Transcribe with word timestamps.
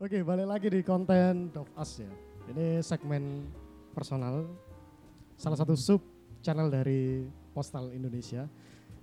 Oke, 0.00 0.24
balik 0.24 0.48
lagi 0.48 0.66
di 0.66 0.80
konten 0.80 1.52
of 1.54 1.68
Us 1.76 2.00
ya. 2.00 2.08
Ini 2.48 2.80
segmen 2.80 3.44
personal, 3.92 4.48
salah 5.36 5.54
satu 5.54 5.76
sub 5.76 6.00
channel 6.40 6.72
dari 6.72 7.28
Postal 7.52 7.92
Indonesia. 7.92 8.48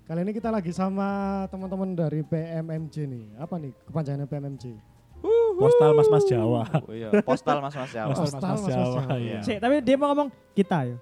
Kali 0.03 0.23
ini 0.23 0.33
kita 0.33 0.49
lagi 0.49 0.71
sama 0.71 1.05
teman-teman 1.47 1.93
dari 1.93 2.23
PMMJ 2.23 2.95
nih. 3.05 3.25
Apa 3.37 3.61
nih 3.61 3.77
kepanjangannya 3.85 4.25
PMMJ? 4.25 4.63
Postal 5.57 5.91
Mas-Mas 5.93 6.25
Jawa. 6.25 6.61
Oh 6.81 6.93
iya, 6.93 7.09
postal 7.21 7.57
mas-mas 7.59 7.89
Jawa. 7.89 8.13
Postal 8.13 8.29
Postal 8.29 8.51
Mas-Mas 8.53 8.69
Jawa. 8.69 8.85
Jawa. 9.03 9.15
Iya. 9.17 9.39
Cek, 9.41 9.57
tapi 9.57 9.75
dia 9.81 9.95
mau 9.97 10.07
ngomong 10.09 10.29
kita 10.53 10.79
ya. 10.85 10.97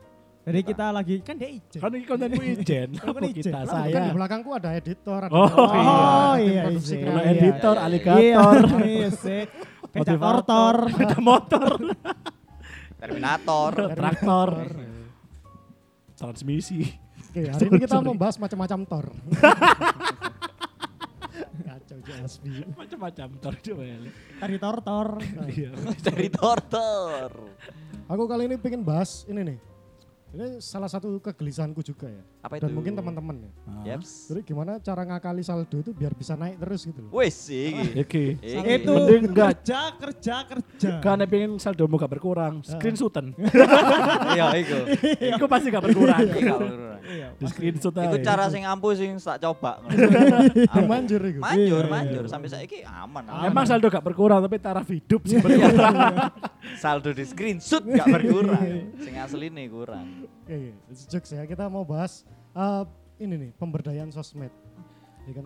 Jadi 0.46 0.60
Kita. 0.62 0.70
kita 0.78 0.86
lagi 0.94 1.16
kan 1.26 1.36
dia 1.36 1.50
ijen. 1.50 1.80
Kan 1.82 1.90
ini 1.90 2.06
kontenku 2.06 2.38
ijen. 2.38 2.90
Kan 2.94 3.10
Apa 3.10 3.20
ijen. 3.26 3.34
kita 3.42 3.50
Lah, 3.50 3.66
bukan 3.66 3.82
di 3.82 3.94
saya? 3.98 4.14
belakangku 4.14 4.50
ada 4.54 4.70
editor, 4.78 5.20
ada 5.26 5.34
Oh, 5.34 5.50
kamera, 5.50 5.74
iya. 5.74 5.90
ada 5.90 6.38
tim 6.38 6.46
iya, 6.46 6.62
produksi 6.62 6.94
iya. 6.94 7.02
Kreatif. 7.02 7.26
editor, 7.34 7.76
iya, 7.76 7.82
iya. 7.82 7.88
aligator, 7.90 8.62
Iya 8.86 9.10
sih. 9.10 9.42
Becak 9.50 9.75
motivator, 9.96 10.76
motor. 10.90 11.00
ada 11.04 11.18
motor, 11.20 11.72
Terminator. 13.02 13.72
traktor, 13.96 14.50
transmisi. 16.20 16.82
Oke, 17.32 17.52
hari 17.52 17.66
ini 17.68 17.78
kita 17.84 18.00
Sorry. 18.00 18.08
membahas 18.08 18.36
macam-macam 18.40 18.80
tor. 18.88 19.06
Kacau 21.66 22.00
JSB. 22.00 22.46
Macam-macam 22.80 23.28
tor 23.44 23.56
coba 23.60 23.84
ya. 23.84 23.98
Tari 24.40 24.56
tor-tor. 24.56 25.08
Iya. 25.52 25.72
Dari 26.00 26.28
Tortor. 26.32 27.32
Aku 28.08 28.24
kali 28.24 28.48
ini 28.48 28.56
pengen 28.56 28.88
bahas 28.88 29.28
ini 29.28 29.42
nih. 29.54 29.58
Ini 30.36 30.60
salah 30.60 30.86
satu 30.86 31.16
kegelisahanku 31.18 31.80
juga 31.80 32.12
ya. 32.12 32.20
Apa 32.44 32.60
itu? 32.60 32.68
Dan 32.68 32.76
mungkin 32.76 32.92
teman-teman 32.92 33.36
ya. 33.40 33.52
Yaps. 33.88 34.28
Jadi 34.28 34.44
gimana 34.44 34.76
cara 34.78 35.02
ngakali 35.02 35.40
saldo 35.40 35.80
itu 35.80 35.90
biar 35.90 36.12
bisa 36.12 36.36
naik 36.36 36.60
terus 36.60 36.84
gitu 36.84 37.00
loh. 37.00 37.12
Wes 37.16 37.32
sih. 37.32 37.72
Iki. 37.96 38.44
Iki. 38.44 38.76
Itu 38.76 38.92
Mending 38.92 39.24
enggak. 39.32 39.64
kerja 39.64 39.96
kerja 39.96 40.36
kerja. 40.44 40.90
Kan 41.00 41.24
pengen 41.24 41.56
saldomu 41.56 41.96
gak 41.96 42.12
berkurang, 42.12 42.60
screenshotan. 42.62 43.32
Iya, 44.36 44.52
iku. 44.60 44.78
Iku 45.32 45.46
pasti 45.48 45.68
gak 45.70 45.84
berkurang. 45.86 46.20
Gak 46.20 46.36
berkurang. 46.36 47.00
Iya. 47.06 47.28
Di 47.38 47.46
screenshot 47.46 47.94
Iku 47.94 48.18
aja. 48.18 48.26
cara 48.26 48.44
sing 48.50 48.64
ampuh 48.66 48.92
sing 48.92 49.16
tak 49.16 49.40
coba. 49.40 49.80
Itu 49.88 50.80
manjur 50.84 51.22
itu. 51.24 51.40
Manjur, 51.40 51.80
Iya, 51.80 51.88
manjur 51.88 52.24
sampai 52.28 52.50
saiki 52.50 52.84
aman. 52.84 53.24
aman. 53.24 53.48
Emang 53.48 53.64
saldo 53.64 53.88
gak 53.88 54.04
berkurang 54.04 54.44
tapi 54.44 54.60
taraf 54.60 54.84
hidup 54.86 55.24
sih 55.24 55.38
Iya. 55.38 55.44
berkurang. 55.46 56.14
saldo 56.76 57.10
di 57.10 57.24
screenshot 57.24 57.86
gak 57.86 58.08
berkurang. 58.12 58.92
Sing 58.98 59.16
asli 59.16 59.48
nih 59.48 59.72
kurang. 59.72 60.25
Oke, 60.28 60.74
it's 60.92 61.06
jokes 61.08 61.32
ya. 61.32 61.46
Kita 61.46 61.70
mau 61.72 61.88
bahas 61.88 62.26
eh, 62.54 62.84
ini 63.22 63.48
nih 63.48 63.52
pemberdayaan 63.56 64.12
sosmed. 64.12 64.52
Ya 65.26 65.34
kan? 65.42 65.46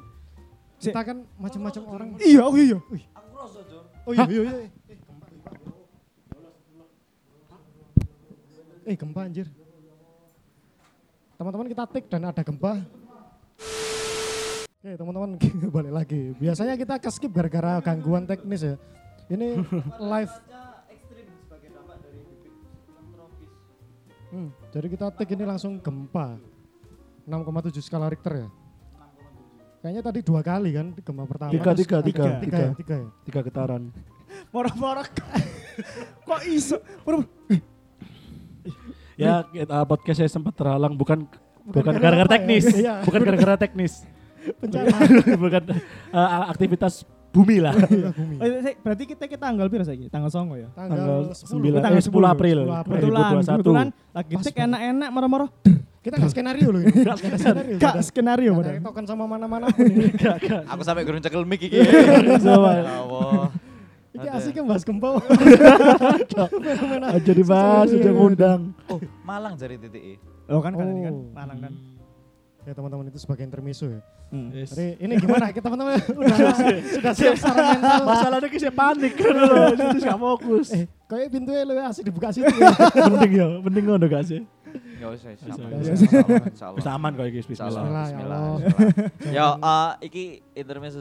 Kita 0.79 1.01
kan 1.03 1.17
macam-macam 1.35 1.83
orang. 1.91 2.07
Iya, 2.19 2.43
oh 2.47 2.55
iya. 2.55 2.77
Oh 4.07 4.13
iya 4.15 4.25
iya 4.25 4.41
iya. 4.41 4.53
Eh. 4.63 4.69
Eh 8.89 8.95
gempa 8.97 9.21
anjir. 9.27 9.47
Teman-teman 11.37 11.67
kita 11.71 11.83
tik 11.87 12.05
dan 12.09 12.25
ada 12.27 12.41
gempa. 12.41 12.79
Oke 14.79 14.95
teman-teman 14.95 15.35
balik 15.75 15.93
lagi. 15.93 16.31
Biasanya 16.39 16.79
kita 16.79 16.95
ke 16.97 17.11
skip 17.11 17.31
gara-gara 17.35 17.83
gangguan 17.83 18.23
teknis 18.23 18.63
ya. 18.63 18.75
Ini 19.29 19.61
live. 19.99 20.33
Hmm, 24.29 24.53
jadi 24.69 24.87
kita 24.87 25.05
tik 25.13 25.29
ini 25.33 25.45
langsung 25.45 25.77
gempa. 25.79 26.37
6,7 27.25 27.77
skala 27.79 28.09
Richter 28.09 28.45
ya. 28.45 28.47
Kayaknya 29.79 30.01
tadi 30.01 30.19
dua 30.25 30.41
kali 30.41 30.73
kan 30.75 30.87
gempa 30.97 31.23
pertama. 31.29 31.51
Tiga, 31.53 31.71
tiga, 31.71 31.97
tiga, 32.01 32.23
tiga, 32.25 32.41
tiga. 32.41 32.57
ya, 32.57 32.69
tiga 32.75 32.95
ya. 32.97 33.07
Tiga 33.23 33.39
getaran. 33.41 33.83
Moro-moro. 34.49 35.03
Kok 36.27 36.41
iso? 36.45 36.77
Moro. 37.05 37.23
Ya, 39.19 39.43
kita, 39.51 39.83
podcast 39.83 40.17
saya 40.23 40.31
sempat 40.31 40.55
terhalang 40.55 40.95
bukan 40.95 41.27
bukan 41.67 41.93
gara-gara 41.99 42.23
ya? 42.23 42.33
teknis, 42.39 42.65
Iya. 42.71 43.03
bukan 43.03 43.19
gara-gara 43.19 43.55
teknis, 43.59 43.93
Bencana. 44.63 44.95
bukan 45.35 45.63
eh, 46.15 46.43
aktivitas 46.47 47.03
bumi 47.29 47.57
lah. 47.61 47.73
Iya, 47.77 48.09
bumi. 48.17 48.35
Oh, 48.37 48.45
iya, 48.45 48.73
Berarti 48.79 49.03
kita 49.05 49.23
kita 49.25 49.41
tanggal 49.41 49.67
piro 49.67 49.83
saiki? 49.83 50.09
Tanggal 50.09 50.29
9 50.29 50.49
ya. 50.57 50.69
Tanggal 50.73 51.31
10. 51.31 51.45
sembilan- 51.45 51.81
tanggal 51.81 52.01
eh, 52.01 52.07
10 52.09 52.25
April. 52.25 52.57
10 52.65 52.81
April. 52.81 52.97
Kebetulan, 52.99 53.29
2021. 53.35 53.49
kebetulan 53.53 53.87
lagi 54.11 54.33
cek 54.39 54.55
enak-enak 54.59 55.09
moro-moro. 55.09 55.47
Kita 55.99 56.15
nggak 56.15 56.31
skenario 56.31 56.67
loh 56.69 56.79
ini. 56.79 56.93
Nggak 56.95 57.15
ada 57.19 57.37
skenario. 57.37 57.75
Gak 57.75 57.91
nggak 57.91 58.05
skenario 58.07 58.49
ada 58.49 58.57
padahal. 58.57 58.81
token 58.81 59.05
sama 59.05 59.23
mana-mana 59.25 59.65
pun 59.67 59.83
ini. 59.83 60.07
Aku 60.71 60.81
sampai 60.81 61.03
gurung 61.03 61.19
cekel 61.19 61.43
mic 61.43 61.59
iki. 61.61 61.75
Coba. 62.39 62.71
Ya 62.73 62.93
Allah. 62.97 63.51
Ini 64.09 64.25
Ada. 64.25 64.41
asik 64.41 64.53
kan 64.53 64.65
bahas 64.65 64.81
gempa. 64.81 65.09
Fenomena. 66.49 67.13
Aja 67.13 67.31
dibahas, 67.31 67.87
udah 67.91 68.11
ngundang. 68.11 68.61
Oh, 68.87 68.97
Malang 69.21 69.53
jari 69.53 69.77
titik 69.77 70.17
Oh 70.47 70.59
kan 70.59 70.73
kan 70.73 70.87
ini 70.87 71.01
kan 71.03 71.13
Oh. 71.13 71.29
Malang 71.29 71.59
kan. 71.61 71.73
Ya 72.69 72.77
teman-teman 72.77 73.09
itu 73.09 73.17
sebagai 73.17 73.41
intermezzo 73.41 73.89
ya. 73.89 73.97
Hmm. 74.29 74.53
Yes. 74.53 74.69
Jadi 74.77 75.01
ini 75.01 75.17
gimana 75.17 75.49
kita 75.49 75.65
teman-teman 75.65 75.97
udah 76.21 76.37
sudah 76.85 77.13
siap 77.17 77.33
secara 77.33 77.73
mental. 77.73 77.99
Masalahnya 78.05 78.45
kisah 78.45 78.69
panik 78.69 79.13
kan 79.25 79.33
loh, 79.33 79.73
terus 79.73 80.05
gak 80.05 80.21
fokus. 80.21 80.67
Eh, 80.77 80.85
kayak 81.09 81.33
pintunya 81.33 81.65
lebih 81.65 81.81
asik 81.89 82.05
dibuka 82.05 82.29
situ 82.29 82.45
ya. 82.61 82.69
Penting 82.93 83.31
ya, 83.33 83.47
penting 83.65 83.83
ngono 83.89 84.05
gak 84.05 84.21
sih? 84.21 84.45
Enggak 84.69 85.09
usah, 85.17 85.29
Bisa, 85.33 85.61
insya 86.45 86.67
bisa. 86.77 86.89
Aman 86.93 87.17
kok 87.17 87.25
iki 87.25 87.41
bismillah. 87.41 87.81
Bismillah, 87.81 88.45
ya. 88.61 88.69
Ya, 89.33 89.47
eh, 89.57 89.91
iki 90.05 90.23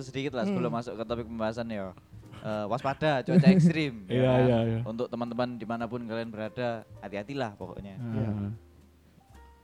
sedikit 0.01 0.33
lah 0.41 0.49
sebelum 0.49 0.73
Hmm. 0.73 0.81
masuk 0.81 0.97
ke 0.97 1.05
topik 1.05 1.29
pembahasan 1.29 1.69
ya. 1.69 1.93
Eh, 2.39 2.65
waspada 2.65 3.21
cuaca 3.21 3.49
ekstrim. 3.53 4.09
ya 4.09 4.15
Iya, 4.15 4.25
kan? 4.25 4.41
iya, 4.41 4.59
iya. 4.65 4.81
Untuk 4.89 5.13
teman-teman 5.13 5.61
di 5.61 5.67
mana 5.69 5.85
pun 5.85 6.01
kalian 6.01 6.33
berada, 6.33 6.89
hati-hatilah 7.05 7.61
pokoknya. 7.61 8.01
Ah. 8.01 8.57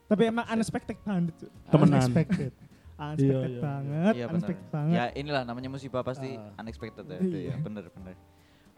Tapi 0.04 0.22
emang 0.24 0.44
unexpected 0.46 0.96
banget. 1.00 1.34
tuh. 1.36 1.50
Temenan. 1.68 2.00
Unexpected. 2.00 2.52
Unexpected 2.94 3.26
Iya, 3.26 3.50
iya. 3.50 3.58
banget, 3.60 4.12
Iya 4.14 4.24
unexpected 4.30 4.68
banget. 4.70 4.94
Ya 4.94 5.04
inilah 5.12 5.42
namanya 5.42 5.66
musibah 5.68 6.00
pasti 6.00 6.30
Ah. 6.30 6.60
unexpected 6.60 7.02
ya. 7.04 7.16
Iya. 7.16 7.20
Itu 7.20 7.38
ya, 7.42 7.54
bener 7.58 7.84
bener. 7.90 8.14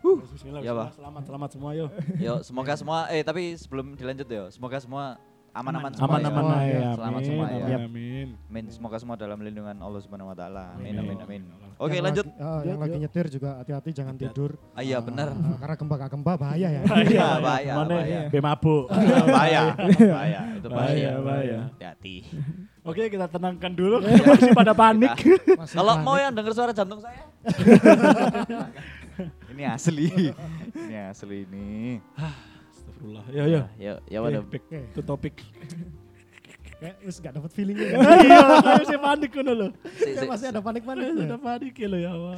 Bismillah, 0.00 0.60
Ya, 0.62 0.72
Pak. 0.72 0.94
Selamat, 0.94 1.22
selamat 1.26 1.50
semua 1.50 1.70
yo. 1.74 1.86
Yo, 2.16 2.34
semoga 2.40 2.72
semua 2.74 3.10
eh 3.10 3.20
tapi 3.20 3.52
sebelum 3.54 3.92
dilanjut 3.92 4.24
ya, 4.24 4.44
semoga 4.48 4.78
semua 4.78 5.18
aman-aman 5.56 5.90
semua. 5.90 6.06
Aman 6.06 6.20
ya. 6.20 6.28
aman 6.28 6.44
Oh, 6.44 6.60
iya. 6.60 6.80
Selamat 6.92 7.16
Amin, 7.16 7.26
semua 7.26 7.46
ya. 7.48 7.76
amin, 7.78 8.28
amin. 8.46 8.64
Semoga 8.68 8.96
semua 8.96 9.16
dalam 9.16 9.38
lindungan 9.38 9.76
Allah 9.76 10.00
Subhanahu 10.00 10.28
wa 10.28 10.36
taala. 10.36 10.76
Amin 10.76 10.92
Amin. 10.94 11.16
amin. 11.18 11.42
Oke, 11.76 11.96
Yang 11.96 12.04
lanjut. 12.04 12.24
lagi- 12.26 12.40
ah, 12.40 12.60
yang 12.62 12.78
lagi 12.78 12.96
nyetir 12.98 13.26
juga 13.28 13.50
hati-hati 13.58 13.90
jangan 13.92 14.14
tidur. 14.14 14.56
Ah, 14.72 14.80
iya 14.80 14.96
benar. 14.98 15.32
Ah, 15.32 15.56
karena 15.56 15.74
gempa 15.74 15.94
gak 15.98 16.10
gempa 16.10 16.32
bahaya 16.36 16.68
ya. 16.70 16.80
Iya, 17.06 17.28
bahaya, 17.38 17.72
Mana 17.74 17.94
bahaya. 17.94 18.20
be 18.28 18.38
mabuk. 18.38 18.84
bahaya. 19.28 19.62
Bahaya, 19.76 20.40
itu 20.54 20.68
bahaya. 20.68 20.70
Bahaya, 20.70 21.10
bahaya. 21.20 21.58
Hati-hati. 21.72 22.16
Oke, 22.80 23.02
kita 23.08 23.26
tenangkan 23.26 23.72
dulu. 23.72 23.98
Masih 24.30 24.52
pada 24.52 24.72
panik. 24.72 25.12
Masih 25.52 25.74
Kalau 25.74 25.94
panik. 25.96 26.06
mau 26.06 26.16
yang 26.16 26.32
denger 26.32 26.52
suara 26.52 26.70
jantung 26.70 27.00
saya. 27.00 27.24
ini 29.52 29.64
asli. 29.64 30.08
Ini 30.72 30.96
asli 31.10 31.38
ini. 31.44 31.98
Astagfirullah. 32.96 33.24
Ya, 33.28 33.44
ya. 33.44 33.62
Ya, 33.76 33.92
ya 34.08 34.18
Oke, 34.18 34.26
waduh. 34.26 34.44
back 34.46 34.64
Oke. 34.64 34.78
to 34.90 35.00
topic. 35.02 35.34
Kayak 36.76 36.96
wis 37.02 37.16
gak 37.18 37.32
dapet 37.32 37.50
feelingnya. 37.52 37.88
kan. 37.90 38.00
Iya, 38.26 38.40
masih 38.78 38.98
panik 38.98 39.30
kan 39.32 39.46
lo. 39.46 39.68
Si, 39.96 40.10
masih 40.18 40.46
ada 40.50 40.60
panik-panik. 40.60 41.04
Sudah 41.10 41.40
panik 41.40 41.74
ya 41.74 41.88
lo 41.88 41.96
ya 41.96 42.10
Allah. 42.12 42.34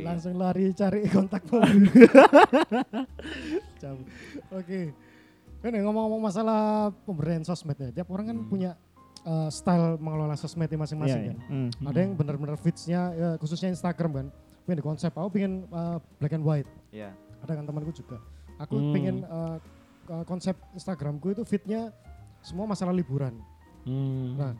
Langsung 0.00 0.34
lari 0.34 0.64
cari 0.72 1.00
kontak 1.06 1.42
mobil. 1.50 1.86
Cabut. 3.78 4.06
Oke. 4.52 4.80
Ini 5.58 5.78
ngomong-ngomong 5.82 6.22
masalah 6.22 6.60
pemberdayaan 7.02 7.42
sosmed 7.42 7.74
ya. 7.76 7.90
Tiap 7.92 8.08
orang 8.08 8.26
kan 8.28 8.38
Hmm. 8.38 8.48
punya 8.48 8.70
eh, 9.20 9.50
style 9.52 9.98
mengelola 9.98 10.34
sosmednya 10.34 10.78
masing-masing 10.78 11.20
Iya, 11.20 11.28
kan. 11.28 11.36
iya. 11.36 11.50
Hmm. 11.50 11.70
Ada 11.84 11.98
yang 12.00 12.12
benar-benar 12.14 12.56
fitsnya 12.56 13.00
ya, 13.12 13.28
khususnya 13.36 13.68
Instagram 13.68 14.10
kan. 14.12 14.26
Pengen 14.64 14.78
di 14.78 14.84
konsep. 14.84 15.10
Aku 15.12 15.28
pengen 15.28 15.66
eh, 15.68 15.96
black 16.16 16.34
and 16.34 16.42
white. 16.42 16.70
Ya. 16.90 17.14
Ada 17.42 17.54
kan 17.54 17.64
temanku 17.64 17.90
juga. 17.92 18.18
Aku 18.58 18.74
Hmm. 18.74 18.90
pengen 18.90 19.16
eh, 19.22 19.56
ke- 20.08 20.24
konsep 20.24 20.56
Instagramku 20.72 21.28
itu 21.28 21.44
fitnya 21.44 21.92
semua 22.40 22.64
masalah 22.64 22.90
liburan. 22.90 23.36
Hmm. 23.84 24.32
Nah, 24.34 24.52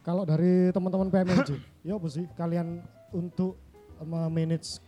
kalau 0.00 0.22
dari 0.22 0.68
teman-teman 0.70 1.08
PMNJ, 1.08 1.56
ya 1.88 1.96
apa 1.96 2.06
sih 2.06 2.28
kalian 2.34 2.84
untuk 3.10 3.56
manage 4.04 4.84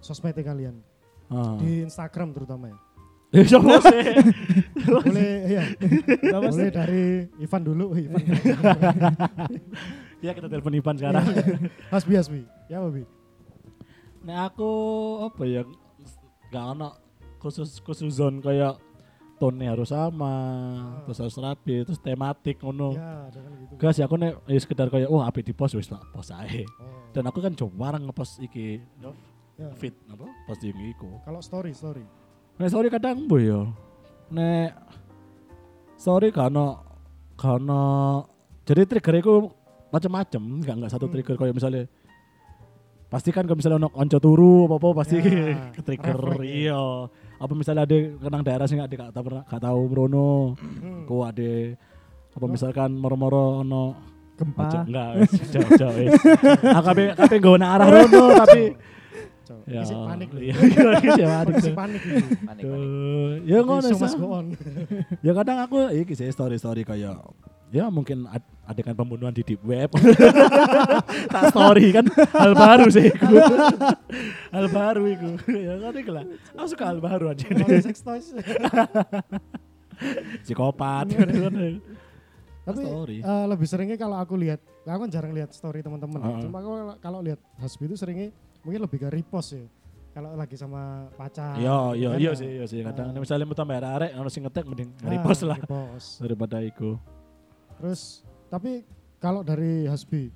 sosmednya 0.00 0.42
kalian 0.42 0.76
Ah. 1.28 1.54
di 1.54 1.84
Instagram 1.84 2.32
terutama 2.32 2.72
ya? 2.72 2.78
Ya 3.30 3.46
siapa 3.46 3.78
sih? 3.78 4.02
Boleh 4.90 5.34
ya, 5.46 5.62
sih? 5.70 5.94
boleh 6.34 6.68
dari 6.68 7.04
Ivan 7.38 7.62
dulu, 7.62 7.94
Ivan. 7.94 8.18
Ya 10.20 10.34
kita 10.34 10.50
telepon 10.50 10.74
Ivan 10.74 10.98
sekarang. 10.98 11.22
Hasbi 11.88 12.12
Hasbi, 12.12 12.42
ya 12.66 12.82
apa 12.82 12.90
Bi? 12.90 13.06
Nah 14.20 14.50
aku 14.50 14.68
apa 15.24 15.42
ya 15.46 15.62
gak 16.50 16.64
ono 16.74 16.92
khusus 17.38 17.78
khusus 17.78 18.12
zone 18.12 18.42
kayak 18.42 18.76
tone 19.40 19.64
harus 19.64 19.88
sama, 19.88 20.36
terus 21.08 21.18
harus 21.24 21.36
rapi, 21.40 21.80
terus 21.88 21.96
tematik 21.96 22.60
ngono. 22.60 22.92
Ya, 22.92 23.32
kan 23.32 23.52
gitu. 23.56 23.72
Gak 23.80 23.92
sih 23.96 24.04
aku 24.04 24.20
nek 24.20 24.44
ya 24.44 24.60
sekedar 24.60 24.92
kayak 24.92 25.08
oh 25.08 25.24
api 25.24 25.40
di 25.40 25.56
post 25.56 25.80
wis 25.80 25.88
tak 25.88 26.04
post 26.12 26.36
ae. 26.36 26.68
Oh. 26.76 27.08
Dan 27.16 27.24
aku 27.24 27.40
kan 27.40 27.56
jarang 27.56 28.04
ngepost 28.04 28.44
iki. 28.44 28.84
Ya. 29.60 29.68
fit 29.76 29.92
apa 30.08 30.24
posting 30.48 30.72
iku. 30.88 31.20
Kalau 31.20 31.40
story, 31.44 31.76
story. 31.76 32.00
Nek 32.56 32.72
sorry 32.72 32.88
kadang 32.88 33.28
mbo 33.28 33.36
ya. 33.36 33.68
Nek 34.32 34.72
sorry 36.00 36.32
karena 36.32 36.80
karena 37.36 37.80
jadi 38.64 38.88
trigger 38.88 39.20
iku 39.20 39.34
macam-macam, 39.92 40.42
enggak 40.60 40.74
enggak 40.80 40.92
satu 40.96 41.08
Hmm. 41.08 41.12
trigger 41.12 41.36
kayak 41.36 41.56
misalnya 41.56 41.84
pasti 43.10 43.28
kan 43.28 43.42
kalau 43.42 43.58
misalnya 43.58 43.76
ono 43.76 43.90
konco 43.90 44.16
turu 44.16 44.64
apa 44.64 44.74
apa 44.76 44.88
pasti 44.96 45.16
Ya, 45.18 45.58
ke 45.74 45.80
trigger 45.82 46.18
ya. 46.38 46.46
iya 46.46 46.80
apa 47.36 47.52
misalnya 47.52 47.82
ada 47.82 47.96
kenang 48.16 48.42
daerah 48.42 48.64
sih 48.64 48.76
nggak 48.76 48.88
gak 48.88 49.10
tahu 49.12 49.24
pernah 49.26 49.42
gak 49.44 49.62
tahu 49.62 49.80
Brono 49.84 50.30
Hmm. 50.54 51.04
ku 51.04 51.20
ada 51.20 51.74
apa 52.30 52.46
misalkan 52.46 52.94
moro-moro 52.94 53.60
ono 53.60 53.84
Gempa. 54.36 54.62
Ojo, 54.64 54.78
enggak 54.86 55.08
wis 55.20 55.32
jauh 55.50 55.70
jauh 55.76 55.94
kabeh 56.86 57.06
kabeh 57.12 57.36
nggo 57.36 57.52
nang 57.54 57.70
arah 57.72 57.88
rono 57.90 58.24
tapi 58.38 58.62
ya 59.66 59.82
panik 59.84 60.30
lho. 60.30 60.40
iya 60.40 60.54
iya 60.56 60.88
iya, 61.12 61.26
panik 61.36 61.54
sih. 61.58 61.74
panik 61.74 62.00
ya 63.44 63.58
ngono 63.60 63.84
sih. 63.84 64.16
Ya 65.20 65.32
kadang 65.34 65.58
aku 65.60 65.90
iki 65.92 66.14
sih 66.14 66.30
story-story 66.30 66.82
kayak 66.82 67.18
ya 67.70 67.86
mungkin 67.86 68.26
ad- 68.26 68.50
adegan 68.66 68.94
pembunuhan 68.94 69.30
di 69.30 69.42
deep 69.42 69.62
web. 69.62 69.90
tak 71.34 71.42
story 71.50 71.90
kan 71.90 72.06
hal 72.34 72.52
baru 72.52 72.86
sih 72.86 73.08
iku. 73.08 73.34
hal 74.54 74.66
baru 74.68 75.02
iku. 75.08 75.30
ya 75.48 75.74
kan 75.80 75.94
iku 75.94 76.10
lah. 76.12 76.24
Aku 76.54 76.66
suka 76.68 76.84
hal 76.86 76.98
baru 76.98 77.30
aja. 77.30 77.46
Kalau 77.46 77.80
sex 77.80 77.96
toys. 78.00 78.26
Psikopat. 80.42 81.12
Tapi 82.60 82.82
Story. 82.84 83.18
eh, 83.20 83.44
lebih 83.48 83.66
seringnya 83.66 83.96
kalau 83.96 84.14
aku 84.14 84.36
lihat, 84.36 84.60
aku 84.84 84.98
kan 85.00 85.10
jarang 85.10 85.32
lihat 85.32 85.50
story 85.50 85.80
teman-teman. 85.80 86.20
Heeh. 86.20 86.40
Cuma 86.44 86.60
aku 86.60 86.70
kalau 87.00 87.18
lihat 87.20 87.40
Hasbi 87.56 87.88
itu 87.88 87.96
seringnya 87.96 88.28
mungkin 88.60 88.84
lebih 88.84 89.00
ke 89.00 89.08
repost 89.08 89.56
ya. 89.56 89.64
Kalau 90.10 90.34
lagi 90.34 90.54
sama 90.54 91.06
pacar. 91.14 91.54
Iya, 91.54 91.94
iya, 91.94 92.08
kan 92.10 92.18
iya 92.18 92.28
ya. 92.28 92.32
sih, 92.34 92.48
iya 92.50 92.64
sih. 92.66 92.80
Kadang 92.82 93.14
Ah. 93.14 93.16
misalnya 93.16 93.46
mau 93.46 93.54
tambah 93.54 93.78
arek 93.78 94.10
sing 94.28 94.42
ngetek 94.42 94.64
mending 94.66 94.90
Ah, 95.00 95.08
repost 95.08 95.42
lah 95.42 95.56
repost. 95.56 96.18
daripada 96.18 96.56
iku. 96.60 96.98
Terus 97.80 98.22
tapi 98.52 98.84
kalau 99.16 99.40
dari 99.40 99.88
Hasbi, 99.88 100.28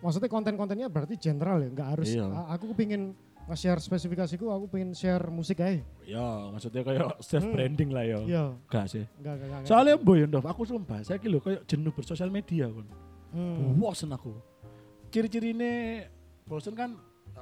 maksudnya 0.00 0.28
konten-kontennya 0.32 0.88
berarti 0.88 1.20
general 1.20 1.60
ya, 1.60 1.68
nggak 1.68 1.88
harus. 1.96 2.08
Iya. 2.12 2.26
Aku 2.56 2.72
pengen 2.72 3.12
nge-share 3.50 3.80
spesifikasiku, 3.82 4.46
aku 4.52 4.70
pengen 4.70 4.94
share 4.94 5.26
musik 5.28 5.58
aja. 5.58 5.82
Ya, 6.06 6.26
maksudnya 6.54 6.82
kayak 6.86 7.18
self 7.24 7.44
branding 7.50 7.90
lah 7.90 8.04
ya. 8.06 8.18
Iya, 8.22 8.44
Gak 8.70 8.86
sih. 8.88 9.04
enggak 9.18 9.32
enggak 9.36 9.48
enggak. 9.48 9.68
Soalnya 9.68 9.94
boy 9.98 10.22
Ndof, 10.24 10.46
aku 10.46 10.62
sumpah, 10.68 11.02
saya 11.02 11.18
lho 11.18 11.42
kayak 11.42 11.66
jenuh 11.66 11.92
bersosial 11.92 12.30
media 12.30 12.70
kan. 12.70 12.86
Hmm. 13.34 13.74
Bosen 13.78 14.10
aku. 14.14 14.34
Ciri-ciri 15.10 15.50
ini 15.50 16.02
bosen 16.46 16.74
kan 16.78 16.94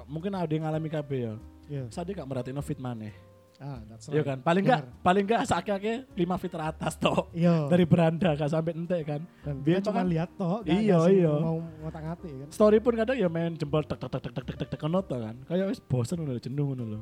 mungkin 0.09 0.33
ada 0.33 0.49
yang 0.49 0.65
ngalami 0.65 0.89
KB 0.89 1.11
ya. 1.13 1.35
Iya. 1.69 1.85
Saya 1.93 2.09
gak 2.09 2.29
merhatiin 2.29 2.61
fit 2.65 2.81
maneh. 2.81 3.13
Ah. 3.59 3.83
Iya 4.15 4.23
kan? 4.23 4.39
Paling 4.39 4.63
enggak 4.63 4.83
paling 5.03 5.25
enggak 5.27 5.43
sakake 5.43 6.07
lima 6.15 6.39
feet 6.39 6.55
atas 6.55 6.95
toh. 6.95 7.27
Iya. 7.35 7.67
Dari 7.67 7.85
beranda 7.91 8.39
gak 8.39 8.51
sampai 8.55 8.71
nanti 8.71 9.03
kan. 9.03 9.27
biar 9.67 9.83
cuma 9.83 10.07
lihat 10.07 10.31
toh. 10.39 10.63
Iya, 10.63 10.99
iya. 11.11 11.33
Mau 11.35 11.59
ngotak 11.83 12.03
ngati 12.07 12.29
kan. 12.47 12.49
Story 12.55 12.79
pun 12.79 12.95
kadang 12.95 13.19
ya 13.19 13.27
main 13.27 13.59
jempol 13.59 13.83
tek 13.83 13.99
tek 13.99 14.11
tek 14.15 14.23
tek 14.31 14.45
tek 14.47 14.57
tek 14.63 14.69
tek 14.71 14.79
kono 14.79 15.03
kan. 15.03 15.35
Kayak 15.51 15.75
wis 15.75 15.83
bosen 15.83 16.23
udah 16.23 16.39
jenuh 16.39 16.71
ngono 16.71 16.85
lho. 16.87 17.01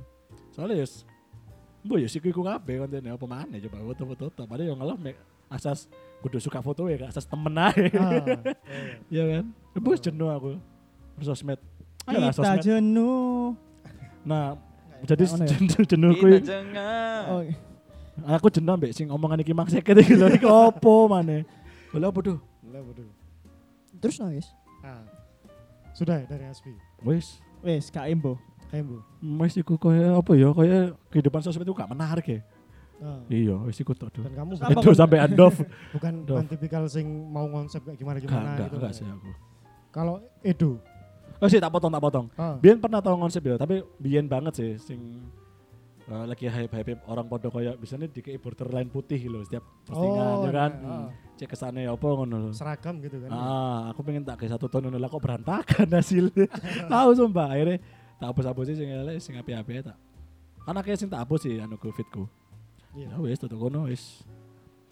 Soalnya 0.57 0.81
wis 0.81 1.05
bu 1.85 2.01
ya 2.01 2.09
siku 2.09 2.33
iku 2.33 2.43
kabeh 2.43 2.83
kontene 2.83 3.13
apa 3.13 3.27
maneh 3.29 3.61
coba 3.69 3.93
foto-foto. 3.93 4.49
Padahal 4.49 4.73
yang 4.73 4.81
ngelem 4.81 5.13
asas 5.53 5.93
kudu 6.25 6.41
suka 6.41 6.65
foto 6.65 6.89
ya 6.89 6.97
gak 7.05 7.13
asas 7.13 7.29
temen 7.29 7.53
ae. 7.53 7.69
Ah, 7.69 7.77
iya, 7.77 7.85
iya. 7.93 8.53
iya 9.13 9.25
kan? 9.29 9.45
Bu 9.77 9.93
jenuh 9.93 10.33
aku. 10.33 10.57
Sosmed. 11.21 11.61
Kita 12.07 12.57
jenuh. 12.65 13.53
Nah, 14.27 14.59
jadi 15.05 15.23
ya? 15.29 15.85
jenuh 15.93 16.11
kuwi. 16.17 16.41
Oh, 17.29 17.43
aku 18.33 18.49
jenuh 18.49 18.75
mbek 18.81 18.97
sing 18.97 19.13
omongan 19.13 19.45
iki 19.45 19.53
mang 19.53 19.69
seket 19.69 20.01
iki 20.01 20.17
lho 20.17 20.33
iki 20.33 20.49
opo 20.49 21.11
maneh. 21.11 21.45
Lha 21.93 22.09
opo 22.09 22.25
tuh? 22.25 22.39
Lah, 22.73 22.81
bodoh. 22.81 23.05
terus 24.01 24.17
nangis. 24.21 24.49
Ah. 24.85 25.01
Sudah 25.97 26.21
ya 26.21 26.27
dari 26.29 26.45
Hasbi. 26.45 26.77
Wis, 27.01 27.41
Wes, 27.65 27.89
Kak 27.89 28.09
Embo. 28.09 28.37
Kembu. 28.67 28.99
wis 29.41 29.55
iku 29.57 29.79
kaya 29.79 30.19
apa 30.19 30.35
ya? 30.35 30.51
Kaya 30.53 30.93
kehidupan 31.09 31.41
sosmed 31.41 31.65
itu 31.65 31.73
gak 31.73 31.89
menarik 31.89 32.27
ya. 32.27 32.41
Ah. 33.01 33.21
Iya, 33.31 33.57
wis 33.65 33.79
iku 33.81 33.95
tok. 33.95 34.11
Dan 34.13 34.35
kamu 34.35 34.59
Itu 34.59 34.91
kan- 34.93 35.01
sampai 35.07 35.19
Andof. 35.23 35.55
bukan 35.95 36.13
bukan 36.29 36.45
tipikal 36.51 36.83
sing 36.91 37.07
mau 37.31 37.47
konsep 37.49 37.81
kayak 37.87 37.97
gimana 37.97 38.19
Enggak, 38.21 38.29
gimana 38.29 38.49
enggak, 38.53 38.67
gitu. 38.69 38.77
enggak 38.77 38.93
kan. 38.93 38.99
sih 38.99 39.07
aku. 39.07 39.31
Kalau 39.95 40.15
Edo, 40.45 40.71
Oh 41.43 41.49
sih 41.49 41.61
tak 41.61 41.73
potong 41.73 41.93
tak 41.93 42.03
potong. 42.03 42.27
ah. 42.41 42.57
Biyen 42.57 42.81
pernah 42.81 43.01
tahu 43.05 43.17
konsep 43.21 43.45
ya, 43.45 43.61
tapi 43.61 43.85
biyen 44.01 44.25
banget 44.25 44.53
sih 44.57 44.71
sing 44.81 45.21
eh, 46.09 46.25
lagi 46.25 46.49
hype-hype 46.49 47.05
orang 47.11 47.27
podo 47.29 47.53
kayak 47.53 47.77
biasanya 47.77 48.09
di 48.09 48.21
borderline 48.41 48.89
putih 48.89 49.21
loh 49.29 49.45
setiap 49.45 49.65
postingan 49.85 50.49
ya 50.49 50.51
kan. 50.53 50.73
nah, 50.81 50.93
ah. 51.05 51.09
Cek 51.37 51.53
ya 51.53 51.93
apa 51.93 52.07
ngono 52.09 52.37
lho. 52.49 52.51
seragam 52.57 52.97
gitu 53.05 53.21
kan. 53.21 53.29
Ah, 53.29 53.93
aku 53.93 54.01
pengen 54.01 54.25
tak 54.25 54.41
kayak 54.41 54.57
satu 54.57 54.73
tahun 54.73 54.97
lah 54.97 55.09
kok 55.13 55.21
berantakan 55.21 55.89
hasilnya. 55.93 56.49
Tahu 56.93 57.11
sumpah 57.13 57.53
akhirnya 57.53 57.77
tak 58.17 58.27
hapus-hapus 58.33 58.65
sih 58.73 58.77
sing 58.81 58.89
elek 58.89 59.21
sing 59.21 59.37
api-api 59.37 59.85
tak. 59.85 59.97
Kan 60.65 60.75
akhirnya 60.81 60.97
sing 60.97 61.11
tak 61.13 61.29
hapus 61.29 61.41
sih 61.45 61.61
anu 61.61 61.77
fitku. 61.77 62.25
Iya. 62.97 63.13
Ya 63.13 63.17
wis 63.21 63.37
tutup 63.37 63.61
kono 63.61 63.85
wis. 63.93 64.25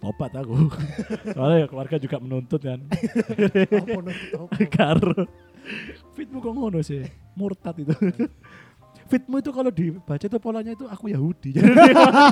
Topat 0.04 0.36
aku. 0.36 0.68
Soalnya 1.34 1.64
ya 1.64 1.66
keluarga 1.66 1.96
juga 1.96 2.20
menuntut 2.20 2.60
kan. 2.60 2.76
Apa? 4.36 4.52
Karo. 4.68 5.24
Fitmu 6.14 6.38
kok 6.38 6.52
ngono 6.52 6.78
sih? 6.80 7.02
Murtad 7.34 7.76
itu. 7.80 7.94
Fitmu 9.04 9.36
itu 9.36 9.50
kalau 9.52 9.68
dibaca 9.68 10.24
itu 10.24 10.38
polanya 10.40 10.72
itu 10.72 10.88
aku 10.88 11.12
Yahudi. 11.12 11.52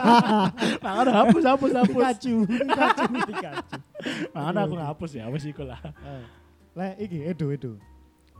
Makanya 0.85 1.13
hapus 1.13 1.45
hapus 1.45 1.71
hapus. 1.77 1.93
Pikachu, 1.93 2.35
Pikachu, 2.49 3.05
Pikachu. 3.29 3.77
Makanya 4.35 4.61
aku 4.65 4.75
ngapus 4.81 5.11
ya, 5.17 5.25
wis 5.29 5.45
iku 5.45 5.69
lah. 5.69 5.81
Ah. 6.01 6.25
Lah 6.73 6.97
iki 6.97 7.21
Edo 7.25 7.53
Edo. 7.53 7.77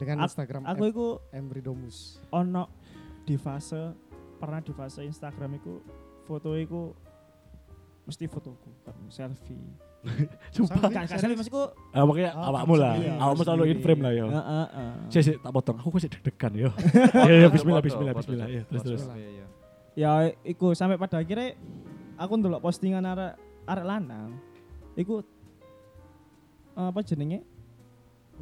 Dengan 0.01 0.25
Ak- 0.25 0.33
Instagram 0.33 0.65
Aku 0.65 0.83
iku 0.89 1.07
Embridomus. 1.31 2.19
ono 2.33 2.67
di 3.23 3.37
fase 3.37 3.93
pernah 4.41 4.59
di 4.59 4.73
fase 4.75 5.05
Instagram 5.05 5.61
iku 5.61 5.79
foto 6.25 6.57
iku 6.57 6.91
mesti 8.03 8.27
fotoku 8.27 8.73
kan 8.83 8.97
selfie. 9.07 9.61
Sumpah. 10.55 10.91
Kan 10.91 11.07
kan 11.07 11.17
selfie 11.19 11.39
maksudku 11.39 11.63
Ah, 11.95 12.03
pokoknya 12.03 12.31
Oh, 12.35 12.45
awakmu 12.51 12.75
lah. 12.75 12.93
iya, 12.99 13.13
awakmu 13.23 13.43
selalu 13.47 13.65
in 13.71 13.79
frame 13.79 14.03
lah 14.03 14.13
yo. 14.13 14.27
Heeh, 14.27 14.67
heeh. 14.75 14.93
Sih, 15.15 15.23
sih, 15.23 15.35
tak 15.39 15.53
potong. 15.55 15.79
Aku 15.79 15.95
kok 15.95 16.03
deg-degan 16.03 16.53
yo. 16.59 16.71
Iya, 17.29 17.35
iya, 17.47 17.49
bismillah, 17.49 17.83
bismillah, 17.83 18.15
bismillah. 18.19 18.49
Iya, 18.51 18.63
terus 18.67 18.83
terus. 18.83 19.03
Iya, 19.15 19.29
iya. 19.31 19.47
Ya 19.93 20.13
iku 20.43 20.73
sampai 20.75 20.97
pada 20.97 21.21
akhirnya 21.21 21.55
aku 22.19 22.33
ndelok 22.35 22.65
postingan 22.65 23.05
arek 23.05 23.39
arek 23.69 23.85
lanang. 23.87 24.41
Iku 24.99 25.23
apa 26.75 27.01
jenenge? 27.05 27.45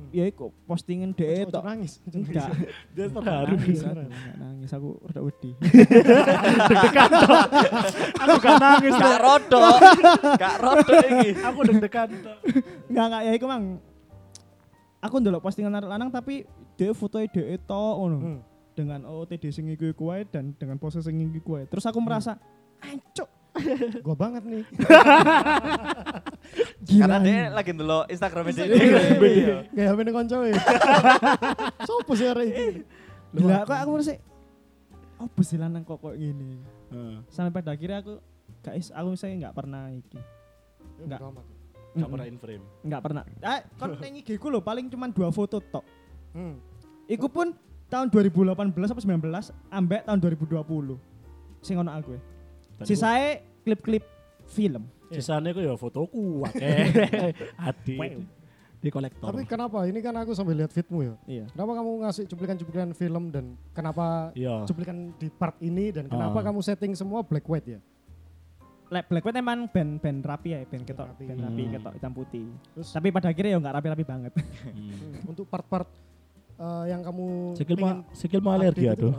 Hmm. 0.01 0.17
Ya 0.17 0.25
iku 0.27 0.51
postingan 0.65 1.13
dhek 1.13 1.53
tok. 1.53 1.63
nangis. 1.63 2.01
Enggak. 2.17 2.49
Dia 2.97 3.05
Nggak 3.07 3.21
terharu. 3.21 3.55
nangis, 3.61 3.81
nangis 4.41 4.71
aku 4.73 4.89
rada 5.05 5.21
wedi. 5.21 5.51
Deg-degan. 6.71 7.11
Aku 8.25 8.35
gak 8.41 8.57
nangis. 8.57 8.93
Gak 8.97 9.19
rodo. 9.21 9.63
Gak 10.41 10.55
rodo 10.59 10.95
iki. 10.97 11.29
Aku 11.39 11.59
deg-degan 11.69 12.09
toh. 12.25 12.37
Enggak 12.89 13.05
enggak 13.13 13.23
ya 13.29 13.33
iku 13.37 13.47
mang. 13.47 13.65
Aku 15.01 15.15
ndelok 15.21 15.45
postingan 15.45 15.77
arek 15.77 15.89
lanang 15.93 16.09
tapi 16.09 16.49
dhek 16.75 16.97
fotoe 16.97 17.29
dhek 17.29 17.69
tok 17.69 17.95
ngono. 18.01 18.19
Hmm. 18.19 18.41
Dengan 18.73 19.05
OOTD 19.05 19.53
sing 19.53 19.69
iku 19.69 19.93
iku 19.93 20.09
wae 20.09 20.25
dan 20.25 20.57
dengan 20.57 20.81
pose 20.81 21.05
sing 21.05 21.21
iku 21.37 21.61
wae. 21.61 21.69
Terus 21.69 21.85
aku 21.85 22.01
merasa 22.01 22.41
ancuk 22.81 23.29
Gua 24.07 24.15
banget 24.15 24.47
nih. 24.47 24.63
Karena 26.81 27.19
gila. 27.21 27.27
dia 27.27 27.41
lagi 27.53 27.71
ndelok 27.77 28.05
Instagramnya 28.11 28.53
dia. 28.57 28.67
Iya. 28.67 29.01
Iya. 29.21 29.57
Kayak 29.71 29.89
HP 29.95 29.99
ning 30.03 30.15
konco 30.17 30.37
e. 30.43 30.53
Sopo 31.89 32.13
sih 32.19 32.27
arek 32.27 32.47
iki? 32.51 32.67
Gila 33.37 33.63
kok 33.69 33.77
aku 33.79 33.91
merasa 33.95 34.15
apa 35.21 35.41
sih 35.45 35.57
lanang 35.61 35.83
kok 35.85 36.01
kok 36.01 36.15
gini. 36.17 36.59
Heeh. 36.91 37.17
Sampai 37.31 37.53
pada 37.53 37.77
akhirnya 37.77 38.03
aku 38.03 38.19
gak 38.65 38.75
is, 38.75 38.89
aku 38.91 39.09
misalnya 39.15 39.37
nggak 39.47 39.55
pernah 39.55 39.83
iki. 39.93 40.19
Enggak. 41.05 41.21
Enggak. 41.21 41.47
Gak 41.91 42.11
pernah 42.11 42.27
in 42.27 42.39
frame. 42.39 42.65
Nggak 42.87 43.03
pernah. 43.03 43.23
Eh, 43.27 43.61
kon 43.79 43.91
ning 44.03 44.15
IG 44.25 44.29
ku 44.41 44.49
lho 44.49 44.61
paling 44.65 44.87
cuma 44.91 45.07
dua 45.13 45.29
foto 45.31 45.61
tok. 45.61 45.85
Hmm. 46.35 46.59
Iku 47.07 47.27
pun 47.31 47.55
tahun 47.91 48.07
2018 48.11 48.55
apa 48.55 49.01
19 49.03 49.51
ambek 49.71 50.01
tahun 50.07 50.19
2020. 50.19 50.99
Sing 51.63 51.77
ono 51.77 51.91
aku. 51.93 52.17
e. 52.17 52.21
Sisae 52.83 53.45
klip-klip 53.63 54.03
film. 54.49 54.89
Sisanya 55.13 55.51
aku 55.51 55.61
ya 55.61 55.75
fotoku 55.75 56.25
akeh. 56.45 56.77
Hati. 57.67 57.97
Di 58.81 58.89
kolektor. 58.89 59.29
Tapi 59.29 59.45
kenapa? 59.45 59.85
Ini 59.85 59.99
kan 59.99 60.15
aku 60.17 60.33
sambil 60.33 60.57
lihat 60.57 60.71
fitmu 60.71 61.03
ya. 61.03 61.15
Iya. 61.27 61.45
Kenapa 61.51 61.73
kamu 61.77 61.91
ngasih 62.01 62.25
cuplikan-cuplikan 62.27 62.91
film 62.91 63.29
dan 63.29 63.45
kenapa 63.71 64.33
Iya. 64.33 64.65
cuplikan 64.65 65.13
di 65.15 65.29
part 65.29 65.59
ini 65.59 65.91
dan 65.91 66.07
kenapa 66.07 66.39
Ah. 66.39 66.45
kamu 66.47 66.61
setting 66.61 66.93
semua 66.95 67.21
black 67.21 67.45
white 67.45 67.69
ya? 67.69 67.81
Lek 68.89 69.07
Black 69.07 69.23
White 69.23 69.39
emang 69.39 69.71
band 69.71 70.03
band 70.03 70.19
rapi 70.21 70.51
ya, 70.51 70.67
band 70.67 70.83
ketok, 70.83 71.07
rapi. 71.07 71.23
band 71.25 71.41
rapi 71.41 71.63
Hmm. 71.63 71.73
ketok 71.73 71.93
hitam 71.95 72.11
putih. 72.13 72.47
Terus 72.75 72.89
Tapi 72.91 73.09
pada 73.11 73.31
akhirnya 73.31 73.51
ya 73.55 73.59
nggak 73.61 73.75
rapi-rapi 73.77 74.03
banget. 74.05 74.33
Hmm. 74.35 75.31
untuk 75.31 75.47
part-part 75.47 75.87
eh, 76.57 76.85
yang 76.89 77.01
kamu 77.01 77.55
Sikilmu 77.55 77.81
pengen 77.81 77.99
sikilmu 78.13 78.49
alergi 78.51 78.85
aduh. 78.87 79.15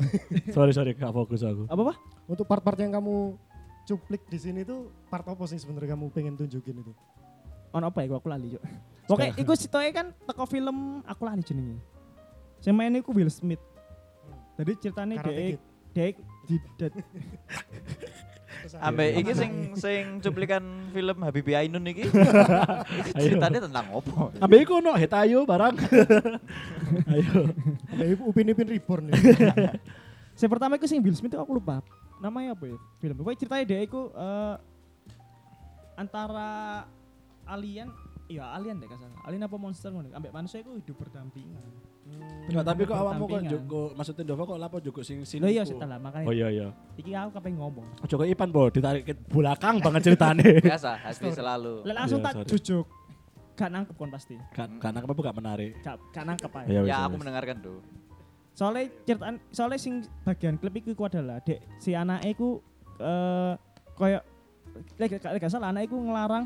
sorry 0.51 0.69
sorry 0.71 0.91
gak 0.91 1.10
fokus 1.10 1.41
aku. 1.41 1.65
Apa 1.65 1.81
apa? 1.83 1.93
untuk 2.27 2.45
part-part 2.45 2.77
yang 2.77 2.91
kamu 2.91 3.33
cuplik 3.91 4.24
di 4.31 4.39
sini 4.39 4.63
tuh 4.63 4.88
part 5.12 5.27
apa 5.27 5.43
sih 5.43 5.60
sebenarnya 5.60 5.91
kamu 5.91 6.07
pengen 6.10 6.39
tunjukin 6.39 6.79
itu? 6.79 6.95
Ono 7.71 7.83
apa 7.83 8.03
ya 8.03 8.12
aku 8.12 8.27
lali, 8.27 8.55
Cuk. 8.55 8.63
Oke, 9.12 9.27
iku 9.36 9.51
sitoke 9.51 9.91
kan 9.91 10.15
teko 10.24 10.48
film 10.48 11.03
aku 11.03 11.27
lali 11.27 11.43
jenenge. 11.43 11.75
Sing 12.63 12.71
main 12.71 12.95
iku 12.95 13.12
Will 13.12 13.27
Smith. 13.27 13.60
Jadi 14.55 14.71
ceritanya 14.79 15.19
dek 15.19 15.60
dek 15.91 16.15
di 16.48 16.55
dat- 16.79 16.95
Terus 18.62 18.77
Ambek 18.77 19.07
ada- 19.10 19.19
iki 19.25 19.31
sing 19.33 19.51
sing 19.74 20.03
cuplikan 20.21 20.62
film 20.93 21.17
Habibie 21.19 21.57
Ainun 21.57 21.81
iki. 21.88 22.05
Ceritanya 23.25 23.65
tentang 23.65 23.89
opo? 23.89 24.29
Ambek 24.38 24.63
iku 24.63 24.77
ono 24.77 24.93
hetayo 24.93 25.43
barang. 25.43 25.75
Ayo. 27.12 27.50
ibu 28.05 28.24
Upin 28.29 28.53
Ipin 28.53 28.69
Reborn 28.69 29.10
ya. 29.10 29.17
Saya 30.38 30.48
pertama 30.48 30.77
iku 30.77 30.86
sing 30.86 31.01
Will 31.01 31.17
Smith 31.17 31.33
itu 31.33 31.41
aku 31.41 31.57
lupa. 31.57 31.81
Namanya 32.21 32.53
apa 32.53 32.63
ya? 32.69 32.77
Film. 33.01 33.15
Pokoknya 33.17 33.39
ceritanya 33.41 33.65
dia 33.65 33.79
iku 33.81 34.01
eh, 34.13 34.55
antara 35.97 36.85
alien 37.49 37.89
Iya, 38.31 38.47
alien 38.55 38.79
deh 38.79 38.87
kasar. 38.87 39.11
Alien 39.27 39.43
apa 39.43 39.59
monster 39.59 39.91
ngono. 39.91 40.07
Ambek 40.15 40.31
manusia 40.31 40.63
iku 40.63 40.79
hidup 40.79 40.95
berdampingan. 41.03 41.67
Enggak, 42.47 42.63
tapi 42.63 42.81
kok 42.87 42.95
awakmu 42.95 43.23
kok. 43.27 43.43
Joko 43.43 43.81
maksudnya 43.91 44.23
Dova 44.23 44.43
kok 44.47 44.55
lapo 44.55 44.77
Joko 44.79 45.03
sing 45.03 45.27
sini. 45.27 45.43
Lo 45.43 45.47
iya 45.51 45.67
setelah 45.67 45.99
makanya 45.99 46.27
Oh 46.27 46.33
iya 46.35 46.47
iya. 46.47 46.67
iki 46.95 47.11
aku 47.11 47.35
kapan 47.35 47.59
ngomong. 47.59 47.87
Joko 48.07 48.23
Ipan 48.23 48.49
po 48.55 48.71
ditarik 48.71 49.03
ke 49.03 49.13
belakang 49.27 49.83
banget 49.83 50.11
ceritane. 50.11 50.59
Biasa, 50.63 50.95
Hasbi 51.03 51.27
selalu. 51.35 51.83
Lah 51.83 51.95
langsung 52.03 52.23
Iya, 52.23 52.31
tak 52.31 52.47
jujuk. 52.47 52.85
Gak 53.59 53.67
nangkep 53.67 53.95
kon 53.99 54.09
pasti. 54.09 54.35
Kan 54.55 54.79
kan 54.79 54.95
apa 54.95 55.11
gak 55.11 55.35
menarik. 55.35 55.71
Gak, 55.83 55.95
gak 56.15 56.23
nangkep 56.23 56.51
aja. 56.55 56.67
Ya, 56.71 56.81
Ya 56.87 56.97
aku 57.03 57.19
mendengarkan 57.19 57.59
tuh. 57.59 57.79
Soalnya 58.51 58.91
ceritaan 59.03 59.39
soalnya 59.50 59.79
sing 59.79 60.03
bagian 60.22 60.55
klip 60.55 60.75
iku 60.77 60.89
iku 60.91 61.03
adalah 61.08 61.39
dek 61.39 61.60
si 61.79 61.96
anak 61.96 62.22
iku 62.25 62.60
eh 63.00 63.53
koyo 63.96 64.20
lek 64.96 65.17
gak 65.17 65.39
gak 65.39 65.51
salah 65.51 65.72
anak 65.72 65.88
iku 65.88 65.98
ngelarang 65.98 66.46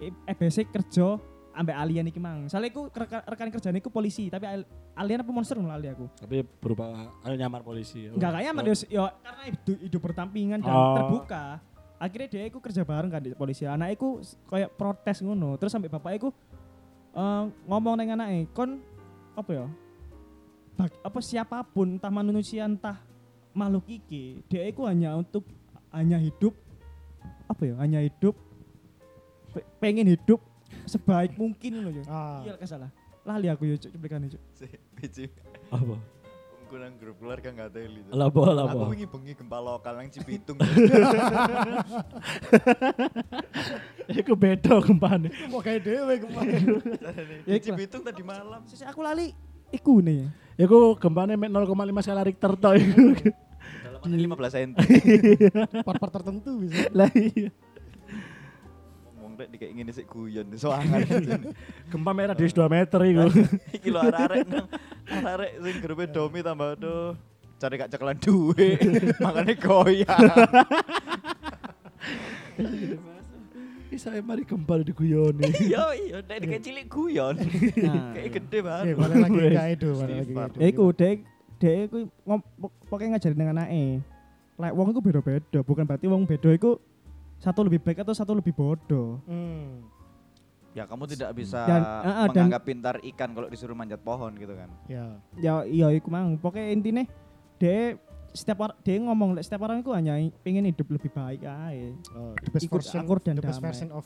EBC 0.00 0.72
kerja 0.72 1.20
ambek 1.50 1.76
alien 1.76 2.08
iki 2.08 2.16
mang. 2.16 2.48
Soalnya 2.48 2.72
iku 2.72 2.88
rekan, 2.88 3.20
rekan 3.26 3.48
kerjane 3.52 3.78
iku 3.82 3.90
polisi, 3.92 4.32
tapi 4.32 4.48
al- 4.48 4.68
alien 4.96 5.20
apa 5.20 5.28
monster 5.28 5.58
ngono 5.58 5.76
lali 5.76 5.92
aku. 5.92 6.06
Tapi 6.16 6.40
berupa 6.40 6.88
ayo 7.20 7.34
nyamar 7.36 7.60
polisi. 7.60 8.08
Enggak 8.08 8.38
kayaknya 8.38 8.52
mah 8.54 8.64
yo 8.88 9.04
karena 9.20 9.42
hidup, 9.44 9.76
hidup 9.82 10.00
bertampingan 10.00 10.58
dan 10.62 10.72
Oh. 10.72 10.96
terbuka. 10.96 11.60
Akhirnya 12.00 12.28
dia 12.32 12.42
iku 12.48 12.64
kerja 12.64 12.80
bareng 12.80 13.12
kan 13.12 13.20
di 13.20 13.36
polisi. 13.36 13.68
Anak 13.68 13.92
iku 13.92 14.24
kayak 14.48 14.72
protes 14.72 15.20
ngono. 15.20 15.60
Terus 15.60 15.68
sampai 15.68 15.92
bapak 15.92 16.16
iku 16.16 16.28
eh, 17.12 17.42
ngomong 17.68 17.94
dengan 17.98 18.24
anaknya, 18.24 18.48
kon 18.56 18.80
apa 19.36 19.50
ya? 19.52 19.66
Bag, 20.80 20.96
apa 20.98 21.20
siapa 21.20 21.60
pun 21.60 22.00
entah 22.00 22.08
manusia 22.08 22.64
entah 22.64 22.96
makhluk 23.52 23.84
iki, 23.84 24.40
dia 24.48 24.64
iku 24.64 24.88
hanya 24.88 25.12
untuk 25.12 25.44
hanya 25.92 26.16
hidup 26.16 26.56
apa 27.44 27.68
ya? 27.68 27.74
Hanya 27.76 28.00
hidup 28.00 28.32
pe- 29.52 29.66
pengen 29.76 30.08
hidup 30.08 30.40
sebaik 30.88 31.36
mungkin 31.36 31.84
loh. 31.84 31.92
Ah, 32.08 32.40
Iya 32.40 32.56
gak 32.56 32.64
salah. 32.66 32.88
Lali 33.20 33.52
aku 33.52 33.68
ya 33.68 33.76
cuk 33.76 33.92
cuplikan 33.92 34.24
cuk. 34.24 34.40
Apa? 35.68 36.00
Aku 36.64 36.78
nang 36.78 36.96
grup 36.96 37.18
keluarga 37.18 37.50
enggak 37.50 37.74
teli. 37.74 38.00
tuh. 38.00 38.16
Lapo 38.16 38.40
Aku 38.40 38.54
lapo. 38.56 38.78
wingi 38.88 39.04
bengi 39.04 39.34
gempa 39.36 39.58
lokal 39.58 40.00
nang 40.00 40.08
Cibitung. 40.08 40.56
Iku 44.10 44.32
beda 44.32 44.80
gempane. 44.80 45.28
kok 45.28 45.60
kayak 45.60 45.82
dewe 45.84 46.14
kemarin. 46.18 46.62
Di 47.44 47.58
Cibitung 47.60 48.00
tadi 48.00 48.22
malam. 48.24 48.64
Sisi 48.64 48.82
aku 48.82 49.02
lali 49.02 49.34
iku 49.74 50.04
nih 50.04 50.16
ya. 50.24 50.28
Iku 50.66 50.98
gempane 51.00 51.40
mek 51.40 51.48
0,5 51.48 52.04
skala 52.04 52.22
Richter 52.26 52.52
tok 52.58 52.74
iku. 52.76 53.04
Dalamannya 53.86 54.18
15 54.18 54.56
cm. 54.56 54.72
Part-part 55.86 56.12
tertentu 56.20 56.50
bisa. 56.60 56.90
Lah 56.92 57.08
iya. 57.16 57.48
Ngomong 59.16 59.40
rek 59.40 59.48
di 59.52 59.56
kayak 59.56 59.72
gini 59.72 59.90
sih 59.94 60.04
guyon 60.04 60.52
soangan. 60.52 61.00
Gempa 61.88 62.12
merah 62.12 62.36
di 62.36 62.44
2 62.44 62.60
meter 62.68 63.00
iku. 63.08 63.24
Iki 63.80 63.88
lho 63.88 63.98
arek-arek 64.04 64.44
nang 64.50 64.66
arek 65.24 65.52
sing 65.64 65.76
grupe 65.80 66.04
Domi 66.12 66.40
tambah 66.44 66.76
tuh 66.76 67.16
cari 67.60 67.76
gak 67.76 67.92
cekelan 67.92 68.16
duwe 68.16 68.80
makanya 69.24 69.54
goyang 69.60 70.28
Bisa 73.90 74.14
mari 74.20 74.42
gempa 74.42 74.78
diguyoni. 74.80 75.50
iya 75.60 75.84
iya 76.00 76.16
nek 76.20 76.38
kayak 76.40 76.62
cilik 76.62 76.86
guyon 76.86 77.34
Nah. 77.76 78.14
kayak 78.14 78.30
gede 78.32 78.58
banget 78.62 78.84
balik 78.94 79.16
lagi 79.20 79.38
ke 79.50 79.62
Edo, 79.68 79.90
balik 79.96 80.16
lagi. 80.16 80.32
Ya 80.56 80.66
iku 80.68 80.84
dek 80.90 81.16
dek 81.58 81.76
iku 81.84 81.98
ngom 82.22 82.40
pok- 82.56 82.76
pokoknya 82.86 83.08
ngajarin 83.12 83.36
dengan 83.36 83.56
anake. 83.58 83.86
Lek 84.56 84.72
wong 84.72 84.86
iku 84.88 85.00
beda-beda, 85.00 85.58
bukan 85.60 85.84
berarti 85.84 86.06
wong 86.06 86.22
beda 86.22 86.50
iku 86.50 86.78
satu 87.36 87.60
lebih 87.60 87.80
baik 87.80 87.98
atau 87.98 88.12
satu 88.12 88.32
lebih 88.32 88.52
bodoh. 88.52 89.18
Hmm. 89.24 89.84
ya 90.70 90.86
kamu 90.86 91.02
tidak 91.04 91.34
bisa 91.34 91.66
Dan- 91.66 91.82
ah, 91.82 91.98
ah, 91.98 92.26
dan- 92.30 92.46
menganggap 92.46 92.62
pintar 92.62 92.94
ikan 93.04 93.34
kalau 93.34 93.50
disuruh 93.50 93.74
manjat 93.74 93.98
pohon 93.98 94.30
gitu 94.32 94.54
kan 94.54 94.70
Ya. 94.86 95.18
Ya 95.34 95.54
iya 95.66 95.90
iku 95.90 96.06
mang. 96.08 96.38
Pokoknya 96.38 96.70
intine 96.70 97.10
dek 97.58 97.98
setiap 98.32 98.58
orang 98.60 98.76
dia 98.80 98.96
ngomong 98.96 99.30
lek 99.32 99.42
setiap 99.42 99.62
orang 99.62 99.80
iku 99.80 99.90
hanya 99.90 100.14
i- 100.14 100.34
pengen 100.36 100.64
hidup 100.64 100.86
lebih 100.88 101.08
baik 101.08 101.40
aja. 101.40 101.90
Oh, 102.12 102.32
the 102.36 102.50
best 102.50 102.64
Ikut 102.64 102.78
version, 102.78 103.00
akur 103.00 103.18
dan 103.18 103.34
the 103.34 103.42
best 103.42 103.56
damai. 103.56 103.66
version 103.68 103.88
of 103.90 104.04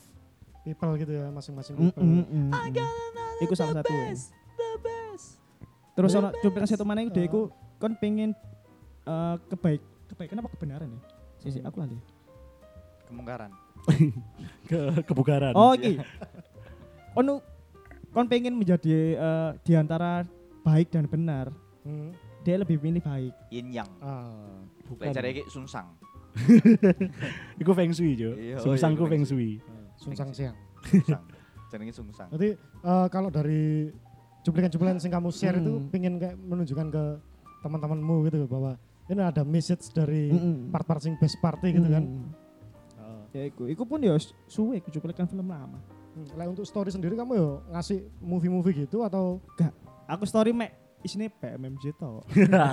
people 0.61 0.91
gitu 0.95 1.11
ya, 1.11 1.29
masing-masing 1.29 1.73
Mm, 1.73 1.83
people. 1.85 2.01
mm, 2.01 2.25
mm, 2.25 2.49
mm. 2.49 2.51
Iku 3.39 3.53
salah 3.53 3.73
satu. 3.77 3.91
ya. 3.91 4.13
Terus 5.95 6.11
ono 6.13 6.29
cuplikan 6.35 6.67
satu 6.67 6.83
mana 6.83 6.99
iku 6.99 7.11
dia 7.11 7.23
iku 7.23 7.41
kon 7.77 7.95
pengen 7.95 8.35
eh, 9.03 9.35
kebaik 9.47 9.79
kebaikan 10.07 10.37
apa 10.37 10.49
kebenaran 10.49 10.89
ya? 10.89 10.99
Sisi 11.37 11.59
aku 11.61 11.79
lali. 11.79 11.95
kemungkaran 13.05 13.53
Ke 14.67 14.77
kebugaran. 15.03 15.53
Oh 15.53 15.71
iki. 15.77 16.01
Kon 17.13 17.37
kon 18.09 18.25
pengen 18.25 18.53
menjadi 18.53 18.89
eh, 19.13 19.49
di 19.61 19.73
antara 19.73 20.25
baik 20.61 20.89
dan 20.89 21.05
benar. 21.05 21.53
Hmm. 21.85 22.11
Dia 22.45 22.61
lebih 22.61 22.77
milih 22.77 23.01
baik. 23.01 23.33
yin 23.49 23.73
yang 23.73 23.89
Ah. 23.97 24.61
Lek 25.01 25.11
cari 25.11 25.29
iki 25.33 25.43
sungsang 25.49 25.89
Iku 27.61 27.71
feng 27.71 27.89
shui, 27.89 28.13
Jo. 28.13 28.35
Iya, 28.35 28.59
Sungsang 28.59 28.93
iya, 28.93 28.99
ku 28.99 29.05
feng 29.07 29.23
shui. 29.23 29.57
Sungsang 29.95 30.29
siang. 30.29 30.55
sungsang 30.83 31.23
jenenge 31.71 31.93
sungsang 31.95 32.27
Berarti 32.29 32.49
eh, 32.59 33.07
kalau 33.09 33.29
dari 33.31 33.89
cuplikan-cuplikan 34.43 35.01
yang 35.01 35.11
kamu 35.11 35.29
share 35.31 35.57
itu 35.57 35.73
Hmm. 35.73 35.89
pengen 35.89 36.13
kayak 36.21 36.37
menunjukkan 36.37 36.87
ke 36.91 37.03
teman-temanmu 37.59 38.29
gitu 38.29 38.45
bahwa 38.45 38.77
ini 39.05 39.17
ada 39.19 39.41
message 39.41 39.89
dari 39.89 40.29
Mm-mm. 40.29 40.69
part-part 40.69 41.01
sing 41.01 41.17
best 41.17 41.37
party 41.39 41.73
gitu 41.73 41.89
kan. 41.89 42.05
Mm. 42.05 42.25
Oh. 42.99 43.21
Ya 43.31 43.45
iku, 43.45 43.65
iku 43.65 43.83
pun 43.83 43.97
ya 43.99 44.13
suwe 44.45 44.77
iku 44.77 44.89
cuplikan 44.91 45.25
film 45.25 45.45
lama. 45.45 45.81
Hmm. 46.13 46.29
Lah 46.33 46.45
untuk 46.45 46.61
story 46.61 46.89
sendiri 46.89 47.13
kamu 47.13 47.33
yo 47.33 47.49
ngasih 47.69 48.05
movie-movie 48.19 48.85
gitu 48.85 49.01
atau 49.01 49.41
Aku 50.05 50.21
story 50.23 50.53
mek 50.53 50.77
isine 51.05 51.29
PMMJ 51.29 51.83
to. 51.95 52.25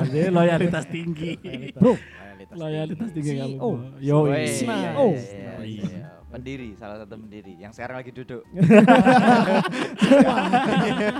Dia 0.08 0.32
loyalitas 0.36 0.88
tinggi. 0.88 1.36
Bro, 1.76 2.00
loyalitas 2.00 2.56
loyalitas 2.56 3.08
tinggi 3.12 3.32
kamu. 3.36 3.56
Yo. 4.00 4.18
Nah, 4.26 4.40
iya, 4.40 4.90
oh. 4.96 5.12
iya, 5.12 5.52
iya, 5.60 5.84
iya. 5.84 6.06
pendiri 6.32 6.72
salah 6.80 6.96
satu 7.04 7.20
pendiri 7.20 7.60
yang 7.60 7.76
sekarang 7.76 8.00
lagi 8.00 8.08
duduk 8.08 8.40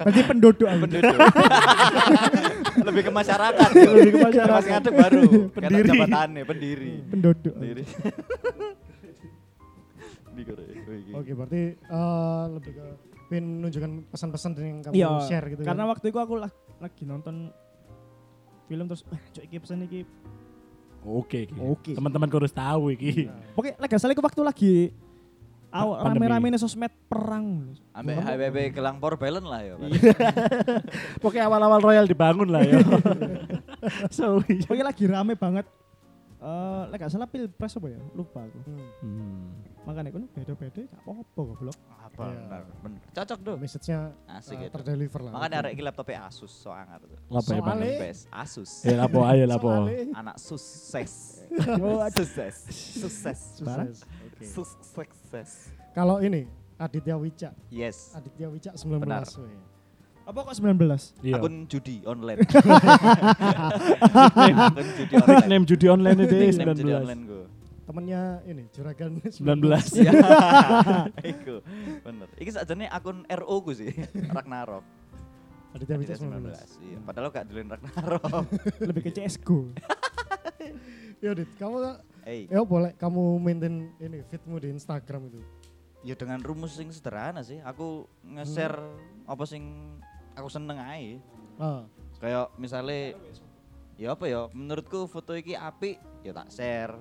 berarti 0.08 0.20
penduduk 0.24 0.64
penduduk 0.64 1.04
lebih 2.88 3.02
ke 3.04 3.12
masyarakat 3.12 3.68
lebih 3.76 4.08
ke 4.08 4.18
masyarakat 4.24 4.56
masih 4.56 4.72
ngadep 4.72 4.94
baru 4.96 5.22
pendiri 5.52 5.84
jabatannya 5.92 6.42
pendiri 6.48 6.92
penduduk. 7.12 7.54
pendiri 7.60 7.84
oh. 10.32 11.20
Oke, 11.20 11.36
berarti 11.36 11.62
eh, 11.76 12.44
lebih 12.56 12.72
ke 12.72 12.84
pengen 13.28 13.64
menunjukkan 13.64 13.92
pesan-pesan 14.12 14.50
yang 14.60 14.80
kamu 14.84 14.92
Iya, 14.92 15.08
share 15.24 15.46
gitu 15.48 15.64
karena 15.64 15.84
kan. 15.84 15.92
waktu 15.96 16.06
itu 16.08 16.18
aku 16.20 16.34
la- 16.36 16.52
lagi 16.82 17.02
nonton 17.06 17.54
film 18.66 18.84
terus 18.90 19.06
wah 19.06 19.22
cok 19.30 19.44
iki 19.46 19.56
pesan 19.62 19.86
iki 19.86 20.02
Oke, 21.02 21.50
iki. 21.50 21.58
Oke. 21.58 21.92
Teman-teman 21.98 22.30
harus 22.30 22.54
tahu 22.54 22.94
iki. 22.94 23.26
Pokoknya 23.58 23.74
lagi 23.74 23.98
salah 23.98 24.14
iku 24.14 24.22
waktu 24.22 24.42
lagi 24.46 24.74
awal 25.72 26.14
rame-rame 26.14 26.46
nih 26.52 26.60
sosmed 26.60 26.92
perang. 27.08 27.74
ambek 27.96 28.20
HBB 28.20 28.56
kelang 28.76 29.00
power 29.00 29.16
balance 29.16 29.48
lah 29.48 29.60
ya 29.64 29.74
Pak. 29.80 29.88
Pokoknya 31.24 31.44
awal-awal 31.48 31.80
Royal 31.80 32.06
dibangun 32.06 32.52
lah 32.52 32.62
ya. 32.62 32.78
so, 34.16 34.44
iya. 34.46 34.62
Pokoknya 34.62 34.86
lagi 34.86 35.04
rame 35.08 35.34
banget. 35.34 35.66
Eh, 36.38 36.82
lagi 36.92 37.08
salah 37.10 37.26
pilpres 37.26 37.74
apa 37.74 37.86
ya? 37.88 38.00
Lupa 38.14 38.46
aku. 38.46 38.58
Hmm. 39.02 39.50
Makanya 39.82 40.08
aku 40.08 40.18
beda-beda 40.30 40.80
gak 40.84 41.02
apa-apa 41.02 41.40
goblok. 41.42 41.78
apa 42.02 42.24
Iya. 42.28 42.60
benar 42.82 43.00
cocok 43.10 43.38
tuh 43.40 43.54
Message-nya 43.56 43.98
asik 44.28 44.58
itu 44.58 44.68
terdeliver 44.70 45.20
lah. 45.22 45.32
makanya 45.32 45.56
arek 45.58 45.72
iki 45.72 45.82
laptopnya 45.82 46.28
Asus 46.28 46.52
soalnya 46.52 47.00
tuh 47.00 47.08
Apa 47.08 47.40
ya, 47.48 47.60
Bang? 47.62 47.78
Soalnya- 47.78 47.98
best 47.98 48.22
Asus 48.28 48.70
Ya 48.82 48.94
lapo 48.96 49.18
ayo 49.24 49.44
lapo. 49.46 49.68
Anak 50.12 50.36
sukses 50.36 51.40
Oh, 51.80 52.04
sukses 52.10 52.54
sukses 52.68 53.38
Sukses. 54.42 55.50
Kalau 55.92 56.18
ini 56.18 56.44
Aditya 56.76 57.14
Wicak, 57.14 57.54
yes 57.68 58.12
Aditya 58.12 58.50
Wicak 58.50 58.74
19 58.74 59.00
Benar. 59.00 59.22
weh. 59.38 59.56
Apa 60.22 60.38
kok 60.44 60.54
19? 60.54 61.14
Iya. 61.20 61.34
Akun 61.36 61.54
judi 61.66 62.02
online. 62.04 62.38
Akun 63.56 64.86
judi 64.92 65.14
online. 65.14 65.38
Nickname 65.38 65.64
judi 65.64 65.86
online 65.88 66.18
itu 66.20 66.34
Nickname 66.34 66.74
judi 66.74 66.82
19. 66.84 67.00
online 67.00 67.22
gue. 67.24 67.44
Temennya 67.82 68.38
ini 68.46 68.70
juragan 68.70 69.18
19. 69.26 69.42
Ya. 69.98 70.12
Iku. 71.34 71.58
Bener. 72.00 72.28
Iki 72.38 72.50
sakjane 72.52 72.86
akun 72.86 73.26
RO 73.26 73.56
ku 73.60 73.74
sih. 73.74 73.90
Ragnarok. 74.36 74.84
Aditya 75.72 75.96
Wicak 75.96 76.20
Aditya 76.20 76.52
19. 76.52 76.84
Iya, 76.84 76.98
padahal 77.00 77.28
gak 77.28 77.44
duluin 77.48 77.66
Ragnarok. 77.66 78.22
Lebih 78.78 79.02
ke 79.02 79.10
CSGO. 79.10 79.72
Ya 81.18 81.32
Dit, 81.32 81.50
kamu 81.56 81.98
Eh, 82.22 82.46
ya 82.46 82.62
boleh 82.62 82.94
kamu 82.94 83.42
maintain 83.42 83.90
ini 83.98 84.22
fitmu 84.22 84.62
di 84.62 84.70
Instagram 84.70 85.26
itu. 85.26 85.42
ya 86.02 86.14
dengan 86.14 86.38
rumus 86.38 86.74
sing 86.74 86.90
sederhana 86.90 87.42
sih. 87.42 87.58
Aku 87.62 88.06
nge-share 88.22 88.78
apa 89.22 89.42
sing 89.42 89.62
aku 90.34 90.46
seneng 90.46 90.78
ae. 90.78 91.18
Ah, 91.58 91.82
Kayak 92.18 92.50
misalnya 92.54 93.14
ya 93.94 94.14
apa 94.14 94.26
ya 94.26 94.46
menurutku 94.50 95.06
foto 95.06 95.30
iki 95.32 95.54
apik 95.54 95.98
ya 96.22 96.30
tak 96.30 96.50
share. 96.50 96.94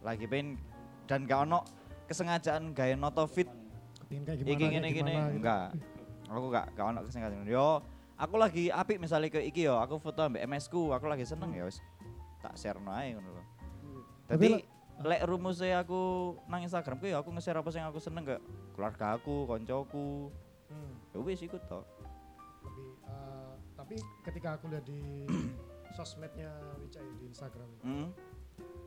Lagi 0.00 0.24
pengen 0.24 0.56
dan 1.04 1.24
gak 1.24 1.44
ono 1.44 1.60
kesengajaan 2.06 2.72
gaya 2.72 2.94
noto 2.94 3.26
fit 3.26 3.46
kepingin 4.00 4.24
kayak 4.24 4.38
gimana? 4.38 4.50
iki 4.50 4.58
kayak 4.58 4.72
ngene 4.72 4.88
gini 4.88 4.98
gimana 5.10 5.28
gitu. 5.28 5.36
enggak. 5.36 5.66
Aku 6.26 6.46
gak 6.48 6.66
gak 6.72 6.86
ono 6.86 7.00
kesengajaan. 7.04 7.44
Yo 7.44 7.68
aku 8.14 8.34
lagi 8.36 8.64
apik 8.68 8.98
misalnya 8.98 9.28
ke 9.28 9.40
iki 9.42 9.64
yo 9.64 9.76
aku 9.76 9.96
foto 9.96 10.22
ambek 10.22 10.42
MS 10.42 10.66
ku, 10.66 10.90
aku 10.90 11.06
lagi 11.06 11.24
seneng 11.24 11.50
ya 11.50 11.64
wis 11.64 11.78
tak 12.40 12.54
share 12.54 12.78
ae 12.78 13.12
ngono 13.12 13.28
lho. 13.30 13.44
Tapi 14.26 14.46
Jadi 14.46 14.62
lek 15.00 15.22
rumusnya 15.24 15.80
aku 15.80 16.00
nang 16.46 16.60
Instagram 16.60 17.00
ku 17.00 17.06
ya 17.08 17.18
aku 17.18 17.32
nge-share 17.32 17.56
apa 17.56 17.68
sing 17.68 17.80
aku 17.82 17.96
seneng 17.98 18.22
ke 18.22 18.36
keluarga 18.76 19.16
aku, 19.16 19.44
koncoku. 19.44 20.28
Hmm, 20.68 20.92
Ya 21.10 21.18
wis 21.18 21.40
iku 21.40 21.58
tok. 21.66 21.82
tapi, 22.62 22.82
eh, 23.02 23.52
tapi 23.74 23.94
ketika 24.22 24.54
aku 24.54 24.68
lihat 24.70 24.84
di 24.84 25.24
sosmednya 25.96 26.52
Wicak 26.78 27.02
ya, 27.02 27.12
di 27.18 27.24
Instagram, 27.26 27.68
Mm. 27.82 28.08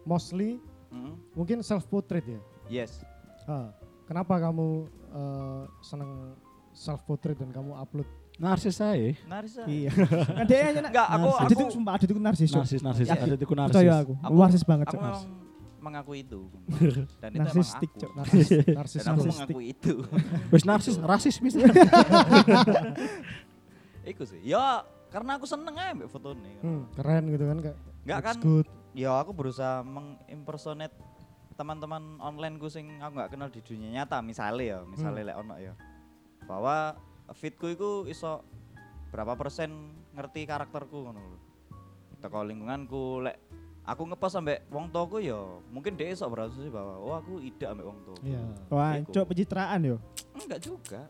mostly 0.06 0.62
Mm. 0.94 1.18
mungkin 1.34 1.58
self 1.66 1.90
portrait 1.90 2.22
ya. 2.22 2.40
Yes. 2.70 3.02
Ah, 3.44 3.74
kenapa 4.06 4.38
kamu 4.38 4.86
eh, 5.10 5.64
seneng 5.82 6.38
self 6.72 7.02
portrait 7.04 7.34
dan 7.34 7.50
kamu 7.50 7.74
upload? 7.74 8.06
Narsis 8.34 8.82
saya. 8.82 9.14
Narisa. 9.30 9.62
Iya. 9.70 9.94
Kan 10.26 10.46
dia 10.50 10.58
hanya 10.66 10.90
Enggak, 10.90 11.06
aku 11.06 11.30
Adit 11.38 11.54
aku 11.54 11.54
itu 11.54 11.66
sumpah 11.70 11.92
Adit 11.98 12.10
itu 12.10 12.18
narsis. 12.18 12.50
Narsis, 12.50 12.82
narsis. 12.82 13.06
Ya. 13.06 13.14
Ada 13.14 13.38
tiku 13.38 13.54
narsis. 13.54 13.78
Percaya 13.78 13.94
aku. 14.02 14.14
Aku- 14.26 14.42
Narsis 14.42 14.64
banget, 14.66 14.86
Aku 14.94 14.98
mengakui 15.84 16.24
itu. 16.24 16.42
Dan 17.20 17.30
itu 17.30 17.40
Narsistik, 17.44 17.92
emang 17.92 18.02
Cuk. 18.02 18.10
aku. 18.10 18.18
Narsis, 18.18 18.48
narsis. 18.74 19.02
Dan 19.04 19.06
aku 19.06 19.22
narsis. 19.22 19.34
mengakui 19.38 19.66
itu. 19.70 19.94
Wis 20.50 20.64
narsis, 20.66 20.96
rasis 20.98 21.36
bisa. 21.38 21.58
Iku 24.12 24.24
sih. 24.26 24.40
Ya 24.44 24.84
karena 25.14 25.38
aku 25.38 25.46
seneng 25.46 25.76
aja 25.78 25.94
mbak 25.94 26.10
foto 26.10 26.34
nih. 26.34 26.56
Hmm, 26.64 26.84
keren 26.98 27.24
gitu 27.30 27.46
kan 27.46 27.58
kak. 27.62 27.76
Enggak 28.04 28.20
kan? 28.26 28.36
good. 28.42 28.68
Ya 28.94 29.14
aku 29.18 29.34
berusaha 29.34 29.82
mengimpersonate 29.82 30.94
teman-teman 31.54 32.18
online 32.18 32.58
gue 32.58 32.70
sing 32.70 32.98
aku 32.98 33.14
nggak 33.14 33.32
kenal 33.38 33.50
di 33.54 33.62
dunia 33.62 34.02
nyata 34.02 34.26
misalnya 34.26 34.64
ya 34.64 34.80
misalnya 34.86 35.34
lek 35.34 35.38
ono 35.38 35.56
ya. 35.58 35.74
Bahwa 36.46 36.98
fitku 37.34 37.74
itu 37.74 38.06
iso 38.10 38.46
berapa 39.14 39.38
persen 39.38 39.94
ngerti 40.18 40.46
karakterku 40.46 41.10
ngono 41.10 41.22
lho. 41.22 41.40
Teko 42.22 42.42
lingkunganku 42.46 43.26
lek 43.26 43.38
aku 43.84 44.02
ngepost 44.08 44.40
sampai 44.40 44.64
wong 44.72 44.90
tuaku 44.90 45.20
ya 45.20 45.38
mungkin 45.70 46.00
dia 46.00 46.08
iso 46.08 46.24
berasumsi 46.32 46.72
bahwa 46.72 46.96
oh 47.04 47.14
aku 47.18 47.42
ide 47.44 47.66
ambek 47.70 47.86
wong 47.86 48.00
tuaku. 48.06 48.22
Iya. 48.26 48.42
Wah, 48.72 48.98
cok 49.04 49.26
pencitraan 49.34 49.80
yo. 49.84 49.98
enggak 50.34 50.60
juga 50.60 51.02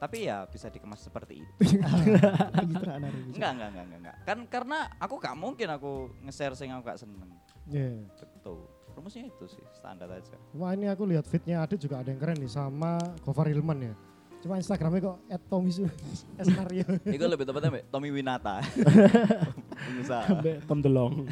tapi 0.00 0.24
ya 0.24 0.48
bisa 0.48 0.66
dikemas 0.66 0.98
seperti 0.98 1.44
itu 1.44 1.52
pencitraan 2.56 3.04
enggak 3.30 3.50
enggak 3.52 3.68
enggak 3.68 3.84
enggak, 3.84 3.98
enggak. 4.00 4.16
kan 4.24 4.38
karena 4.48 4.78
aku 4.96 5.14
gak 5.16 5.36
mungkin 5.36 5.68
aku 5.68 5.92
nge-share 6.24 6.56
sing 6.56 6.72
aku 6.72 6.82
gak 6.84 6.98
seneng 6.98 7.28
Iya. 7.68 8.02
betul 8.32 8.64
rumusnya 8.90 9.22
itu 9.24 9.44
sih 9.46 9.62
standar 9.70 10.10
aja 10.10 10.34
Wah 10.50 10.72
ini 10.72 10.84
aku 10.84 11.04
lihat 11.04 11.22
fitnya 11.22 11.60
Adit 11.60 11.78
juga 11.78 12.00
ada 12.00 12.08
yang 12.08 12.18
keren 12.18 12.36
nih 12.36 12.48
sama 12.48 12.98
Gofar 13.22 13.46
Hilman 13.46 13.78
ya. 13.80 13.94
Cuma 14.40 14.56
Instagramnya 14.56 15.04
kok 15.04 15.16
@tomisu 15.46 15.84
esnario. 16.40 16.82
itu 17.06 17.20
lebih 17.22 17.44
tepatnya 17.44 17.70
mbak 17.70 17.84
Tommy 17.86 18.08
Winata 18.08 18.64
pengusaha 19.84 20.24
Sampai 20.26 20.58
Tom 20.64 20.80
Delong. 20.80 21.28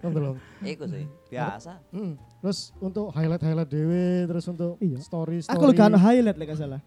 Tolong. 0.00 0.38
itu 0.62 0.84
sih 0.86 1.04
biasa 1.28 1.82
Hmm. 1.90 2.14
Terus 2.40 2.70
untuk 2.78 3.10
highlight 3.10 3.42
highlight 3.42 3.66
dewe, 3.68 4.24
terus 4.24 4.46
untuk 4.46 4.78
Iya. 4.78 4.98
story 5.00 5.42
story. 5.42 5.52
Aku 5.52 5.66
lu 5.66 5.74
kan 5.74 5.92
highlight 5.92 6.38
lek 6.38 6.54
salah. 6.54 6.80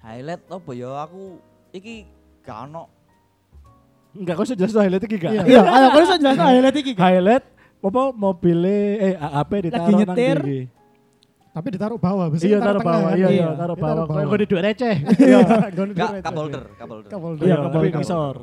Highlight 0.00 0.42
apa 0.44 0.70
ya 0.72 0.90
aku 1.04 1.36
iki 1.70 2.08
gak 2.40 2.66
ono 2.66 2.84
Enggak, 4.10 4.34
kau 4.34 4.42
sudah 4.42 4.66
highlight 4.66 5.06
iki 5.06 5.16
gak? 5.22 5.30
Iya. 5.30 5.42
Iya, 5.46 5.60
ayo 5.62 5.86
saya 6.02 6.18
jelas 6.18 6.34
highlight 6.34 6.76
iki. 6.82 6.92
Kak. 6.98 7.02
Highlight 7.06 7.44
apa 7.80 8.02
mobilnya 8.10 8.76
eh 8.98 9.14
HP 9.14 9.50
ditaruh 9.70 9.86
Lagi 9.86 9.92
nang 9.94 10.00
nyetir. 10.02 10.38
Tapi 11.50 11.66
ditaruh 11.74 11.98
bawah, 11.98 12.26
Iya 12.30 12.58
taruh 12.62 12.82
bawah, 12.82 13.10
kan? 13.10 13.18
iya 13.18 13.28
Iya. 13.30 13.38
iya 13.42 13.48
taruh 13.54 13.76
bawah. 13.78 14.04
Kau 14.06 14.38
di 14.38 14.46
duit 14.46 14.62
receh. 14.66 14.96
Iya, 15.30 15.38
gak 15.46 15.70
direct. 15.74 16.22
kapolder 16.26 16.64
kapolder 16.74 17.08
Kapolder. 17.10 17.42
Iya, 17.46 17.54
Iya, 17.54 17.64
kapolder. 17.70 17.98
ngisor. 18.02 18.36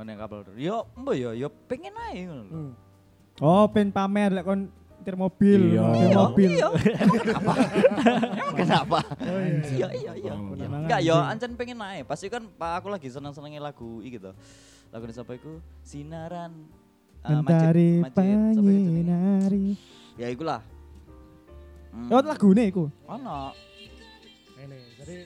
ngono 0.00 0.12
kapolder 0.16 0.54
yo 0.56 0.76
mbak 0.96 1.14
yo 1.20 1.30
yo 1.36 1.48
pengen 1.68 1.92
aja. 1.92 2.24
Hmm. 2.48 2.72
Oh, 3.44 3.68
pen 3.68 3.92
pamer 3.92 4.32
lek 4.32 4.48
kon 4.48 4.72
nyetir 5.00 5.16
mobil, 5.16 5.60
Iya. 5.66 5.80
nyetir 5.82 6.04
Iya, 6.04 6.18
mobil. 6.20 6.50
iya 6.50 6.68
emang 6.94 7.18
kenapa 7.18 7.52
emang 8.36 8.54
kenapa 8.54 8.98
Oh, 9.00 9.40
iya. 9.40 9.64
iya 9.64 9.88
iya 9.90 10.12
iya 10.14 10.32
iya. 10.36 10.66
enggak 10.68 11.00
yo 11.00 11.16
ancen 11.16 11.50
pengen 11.54 11.76
naik 11.76 12.04
pasti 12.04 12.28
kan 12.28 12.44
pak 12.46 12.78
aku 12.78 12.88
lagi 12.88 13.08
seneng 13.08 13.32
senengnya 13.32 13.60
lagu 13.62 13.98
iki 13.98 14.14
gitu 14.14 14.36
lagu 14.88 15.02
ini 15.02 15.12
siapa 15.12 15.32
iku 15.32 15.56
sinaran 15.80 16.52
eh, 17.20 17.32
Mentari 17.32 17.90
panyinari. 18.06 19.74
ya 20.14 20.28
ikulah 20.28 20.60
Hmm. 21.90 22.06
Oh, 22.06 22.22
lagune 22.22 22.70
iku. 22.70 22.86
ono 23.02 23.50
Ini, 24.54 24.78
jadi 24.94 25.16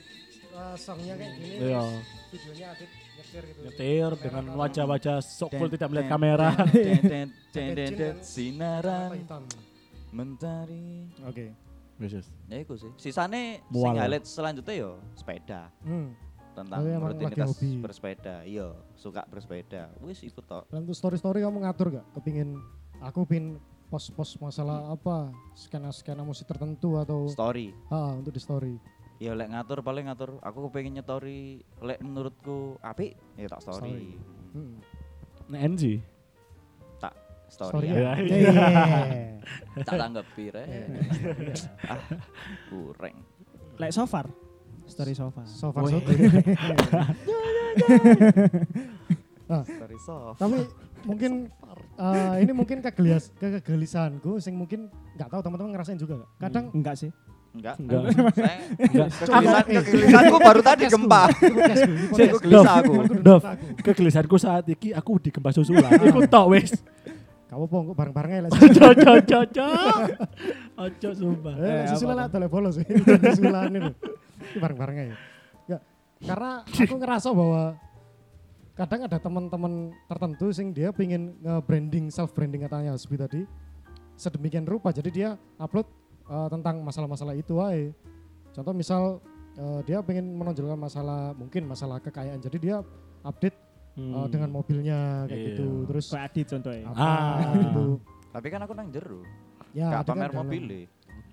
uh, 0.49 0.73
songnya 0.73 1.13
kayak 1.13 1.31
gini, 1.37 1.55
Iya. 1.61 1.83
videonya 2.31 2.65
Adit 2.73 2.89
nyetir 3.13 3.43
gitu. 3.45 3.59
Nyetir 3.61 4.09
dengan 4.17 4.43
wajah-wajah 4.57 5.17
sok 5.21 5.53
full 5.53 5.69
tidak 5.69 5.93
melihat 5.93 6.09
kamera. 6.09 6.49
sinaran 8.25 9.13
apa. 9.21 9.45
Mentari 10.15 11.11
Oke. 11.21 11.51
Wis, 11.95 12.11
wis. 12.13 12.27
ya 12.45 12.57
iku 12.57 12.75
sih 12.75 12.91
sisane 12.97 13.59
sing 13.61 13.71
Mual. 13.71 13.95
highlight 13.95 14.23
selanjutnya 14.23 14.75
yo 14.77 14.91
sepeda 15.13 15.71
Hmm. 15.79 16.11
tentang 16.51 16.79
Oh, 16.79 16.83
iya, 16.83 16.97
rutinitas 16.97 17.51
bersepeda 17.77 18.35
iya 18.43 18.67
suka 18.93 19.23
bersepeda 19.25 19.91
wis 19.99 20.19
ikut 20.21 20.43
tok 20.43 20.67
Dan 20.69 20.83
untuk 20.83 20.91
story-story 20.93 21.39
kamu 21.39 21.59
ngatur 21.61 21.87
gak? 21.93 22.05
Kepingin 22.13 22.55
aku 22.99 23.23
pin 23.23 23.59
post-post 23.85 24.39
masalah 24.39 24.89
apa? 24.89 25.29
Skena-skena 25.53 26.19
musik 26.21 26.43
tertentu 26.45 26.95
atau 26.95 27.27
story 27.27 27.75
ah 27.87 28.11
untuk 28.11 28.31
di 28.31 28.39
story. 28.39 28.75
ya 29.15 29.31
lek 29.31 29.47
ngatur 29.47 29.79
paling 29.79 30.05
ngatur 30.05 30.39
aku 30.41 30.67
pengen 30.69 30.95
nyetori 30.95 31.59
lek 31.79 31.99
menurutku 31.99 32.75
apik 32.81 33.15
ya 33.35 33.47
tak 33.47 33.59
story, 33.61 34.19
Hmm. 34.51 34.79
Nek 35.47 35.61
NG. 35.69 35.83
Story 37.45 37.69
story, 37.71 37.87
ya? 37.93 37.95
ya. 37.95 38.11
Iya. 38.19 38.53
tak 39.83 39.95
tanggapi 39.97 40.45
re 40.49 40.63
Iya. 40.65 40.85
ah 41.87 41.99
kurang 42.67 43.15
Lek 43.75 43.91
so 43.91 44.07
far. 44.07 44.25
Story 44.85 45.11
so 45.11 45.27
far. 45.29 45.43
So 45.45 45.67
far 45.69 45.83
so 45.85 45.99
good. 45.99 46.15
story 49.45 49.97
soft 49.99 50.41
Tapi 50.41 50.57
mungkin 51.05 51.31
eh, 51.95 52.35
ini 52.41 52.51
mungkin 52.51 52.81
kegelis 52.81 53.29
kegelisahanku 53.37 54.41
sing 54.41 54.57
mungkin 54.57 54.89
nggak 55.13 55.29
tahu 55.29 55.41
teman-teman 55.43 55.77
ngerasain 55.77 55.99
juga 55.99 56.23
gak? 56.23 56.29
Kadang 56.39 56.65
Enggak 56.73 56.95
sih. 56.97 57.11
enggak 57.55 57.75
Enggak. 57.79 58.01
saya 58.35 58.57
Enggak. 58.75 59.07
kegelisahan 59.15 59.63
kegelisahanku 59.63 60.37
baru 60.41 60.61
tadi 60.65 60.83
gempa 60.87 61.23
Saya 62.11 62.27
Aku 62.31 62.49
aku. 62.63 62.93
Kegelisahanku 63.79 64.35
saat 64.35 64.65
iki 64.67 64.91
aku 64.91 65.19
di 65.21 65.29
gempa 65.29 65.51
susulan. 65.51 65.93
Iku 65.99 66.25
tok 66.25 66.45
wis. 66.51 66.73
Kamu 67.55 67.71
pong 67.71 67.83
kok 67.87 67.95
bareng-bareng 67.95 68.31
lah. 68.43 68.51
Cocok 68.59 68.93
cocok 68.99 69.43
cocok. 69.47 69.99
Ojo 70.75 71.09
sumpah. 71.15 71.55
Eh, 71.55 71.71
Eh, 71.71 71.83
susulan 71.87 72.19
apa-apa. 72.19 72.27
lah 72.27 72.43
tole 72.43 72.47
bolos 72.51 72.73
sih. 72.75 72.87
Susulan 73.31 73.71
itu. 73.71 73.91
Ini 73.95 74.59
bareng-bareng 74.59 74.95
aja. 74.99 75.15
Enggak. 75.63 75.81
Karena 76.19 76.51
aku 76.67 76.95
ngerasa 76.99 77.27
bahwa 77.31 77.63
kadang 78.75 79.01
ada 79.07 79.17
teman-teman 79.23 79.95
tertentu 80.03 80.51
sing 80.51 80.75
dia 80.75 80.91
pingin 80.91 81.31
nge-branding 81.39 82.11
self 82.11 82.35
branding 82.35 82.67
katanya 82.67 82.99
seperti 82.99 83.23
tadi 83.23 83.41
sedemikian 84.19 84.67
rupa 84.67 84.91
jadi 84.91 85.09
dia 85.15 85.29
upload 85.55 85.87
eh, 86.27 86.47
tentang 86.51 86.83
masalah-masalah 86.83 87.39
itu 87.39 87.55
aja 87.63 87.95
contoh 88.51 88.75
misal 88.75 89.23
eh, 89.55 89.79
dia 89.87 90.03
pengen 90.03 90.27
menonjolkan 90.27 90.75
masalah 90.75 91.31
mungkin 91.39 91.63
masalah 91.63 92.03
kekayaan 92.03 92.43
jadi 92.43 92.57
dia 92.59 92.75
update 93.23 93.55
eh, 93.95 94.01
Hmm. 94.01 94.27
dengan 94.27 94.49
mobilnya 94.51 94.99
kayak 95.25 95.35
Iya. 95.35 95.47
gitu 95.51 95.67
terus 95.87 96.05
Kayak 96.09 96.25
Adit 96.29 96.45
contohnya. 96.49 96.83
apa 96.85 96.99
Ah. 96.99 97.55
gitu 97.55 97.85
tapi 98.29 98.47
kan 98.49 98.59
aku 98.61 98.73
nang 98.73 98.89
jero 98.89 99.19
ya 99.71 99.87
kan 99.93 100.03
pamer 100.05 100.29
dalam- 100.29 100.39
mobil 100.41 100.63
deh 100.65 100.85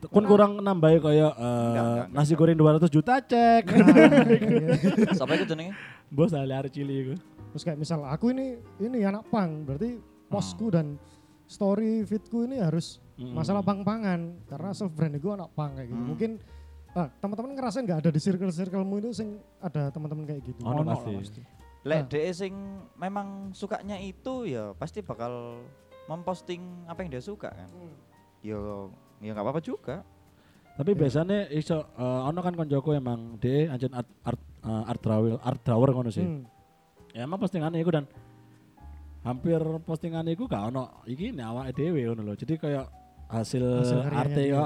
Kon 0.03 0.27
kurang 0.27 0.59
eh, 0.59 0.67
Enggak, 0.67 1.85
enggak, 1.87 2.07
nasi 2.11 2.35
goreng 2.35 2.59
200 2.59 2.91
juta 2.91 3.23
cek. 3.23 3.71
Sampai 5.15 5.39
itu 5.39 5.47
jenenge. 5.47 5.79
Bos 6.11 6.35
ali 6.35 6.51
arek 6.51 6.75
cilik 6.75 6.97
iku. 6.99 7.15
Terus 7.55 7.63
kayak 7.63 7.79
misal 7.79 8.03
aku 8.03 8.35
ini 8.35 8.59
ini 8.81 9.07
anak 9.07 9.31
pang, 9.31 9.63
berarti 9.63 10.03
posku 10.27 10.75
dan 10.75 10.99
story 11.47 12.03
fitku 12.03 12.43
ini 12.43 12.59
harus 12.59 12.99
Mm. 13.15 13.31
masalah 13.31 13.63
pang-pangan 13.63 14.43
karena 14.43 14.75
self 14.75 14.91
brand 14.91 15.15
gue 15.15 15.33
anak 15.33 15.55
pang 15.55 15.71
kayak 15.71 15.87
gitu. 15.87 16.01
Hmm. 16.01 16.09
Mungkin 16.11 16.31
ah, 16.93 17.09
teman-teman 17.15 17.51
ngerasain 17.55 17.85
nggak 17.85 18.01
ada 18.03 18.11
di 18.11 18.19
circle-circlemu 18.19 18.95
itu 18.99 19.11
sing 19.15 19.29
ada 19.61 19.87
teman-teman 19.89 20.27
kayak 20.27 20.43
gitu. 20.43 20.61
Ono 20.65 20.83
lah 20.83 20.99
pasti. 20.99 21.45
Lek 21.83 21.99
Ah. 21.99 22.07
DE 22.07 22.31
sing 22.31 22.55
memang 22.95 23.51
sukanya 23.51 23.99
itu 23.99 24.47
ya 24.47 24.71
pasti 24.79 25.03
bakal 25.03 25.59
memposting 26.07 26.87
apa 26.87 27.03
yang 27.03 27.11
dia 27.19 27.23
suka 27.23 27.51
kan. 27.51 27.69
Yo 28.43 28.91
ya 29.19 29.35
nggak 29.35 29.43
apa-apa 29.43 29.63
juga. 29.63 30.07
Tapi 30.73 30.95
biasanya 30.97 31.51
iso 31.53 31.85
eh, 31.99 32.21
ono 32.29 32.41
kan 32.41 32.55
koncoku 32.55 32.95
emang 32.97 33.37
de 33.43 33.67
anjen 33.67 33.93
art 33.93 34.09
art 34.25 34.41
eh, 34.63 34.91
art 34.91 35.01
drawer 35.03 35.37
art 35.43 35.61
drawer 35.67 35.91
ngono 35.91 36.11
sih. 36.15 36.23
Hmm. 36.23 36.47
Ya 37.13 37.27
emang 37.27 37.43
postingannya 37.43 37.83
iku 37.83 37.93
dan 37.93 38.07
hampir 39.23 39.61
postingan 39.87 40.27
iku 40.33 40.51
gak 40.51 40.73
ono 40.75 41.03
iki 41.07 41.31
nih 41.35 41.45
awake 41.45 41.75
dhewe 41.77 42.01
ngono 42.09 42.23
lho. 42.31 42.35
Jadi 42.39 42.55
kayak 42.63 42.87
hasil, 43.27 43.65
Hasil 43.85 44.01
arte 44.11 44.43
dia. 44.49 44.63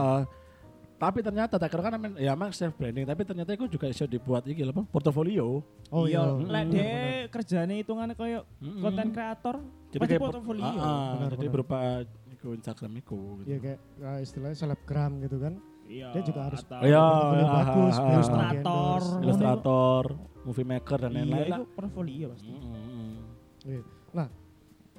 Tapi 0.96 1.20
ternyata 1.20 1.60
tak 1.60 1.68
kan 1.68 1.92
ya 2.16 2.32
emang 2.32 2.48
self 2.50 2.72
branding, 2.72 3.04
tapi 3.04 3.20
ternyata 3.20 3.52
itu 3.52 3.68
juga 3.68 3.84
iso 3.86 4.08
dibuat 4.08 4.48
iki 4.48 4.64
lho, 4.64 4.72
apa? 4.72 4.88
Portofolio. 4.88 5.60
Oh 5.92 6.08
iya, 6.08 6.24
iya. 6.24 6.40
lek 6.40 6.64
Hmm, 6.64 6.72
de 6.72 6.88
kerjane 7.28 7.74
hitungannya 7.78 8.16
kayak 8.16 8.42
Mm-mm. 8.58 8.80
konten 8.80 9.12
kreator 9.12 9.60
Jadi 9.92 9.98
pasti 10.00 10.08
kayak 10.08 10.22
port- 10.24 10.32
portofolio. 10.40 10.64
Ah, 10.64 10.72
ah, 10.72 11.08
Benar, 11.14 11.30
jadi 11.30 11.40
benar. 11.42 11.52
berupa 11.52 11.78
iku 12.32 12.48
Instagram 12.52 12.92
iku 12.96 13.18
gitu. 13.38 13.46
Iya 13.46 13.58
kayak 13.60 13.78
ah, 14.00 14.18
istilahnya 14.18 14.56
selebgram 14.56 15.12
gitu 15.20 15.36
kan. 15.36 15.54
Iya. 15.86 16.08
Dia 16.10 16.22
juga 16.24 16.40
harus 16.42 16.60
atau 16.60 16.80
Iya, 16.80 16.98
ah, 16.98 17.52
bagus, 17.54 17.94
ah, 17.94 18.00
ah. 18.00 18.10
Ilustrator. 18.10 18.50
di-endorse. 18.50 19.10
Ilustrator, 19.20 20.02
movie 20.42 20.66
maker 20.66 20.98
dan 20.98 21.10
Iya, 21.10 21.18
lain-lain 21.20 21.44
lah. 21.46 21.58
itu 21.58 21.64
portofolio 21.70 22.26
pasti. 22.32 22.48
Iya. 23.62 23.80
Nah, 24.10 24.28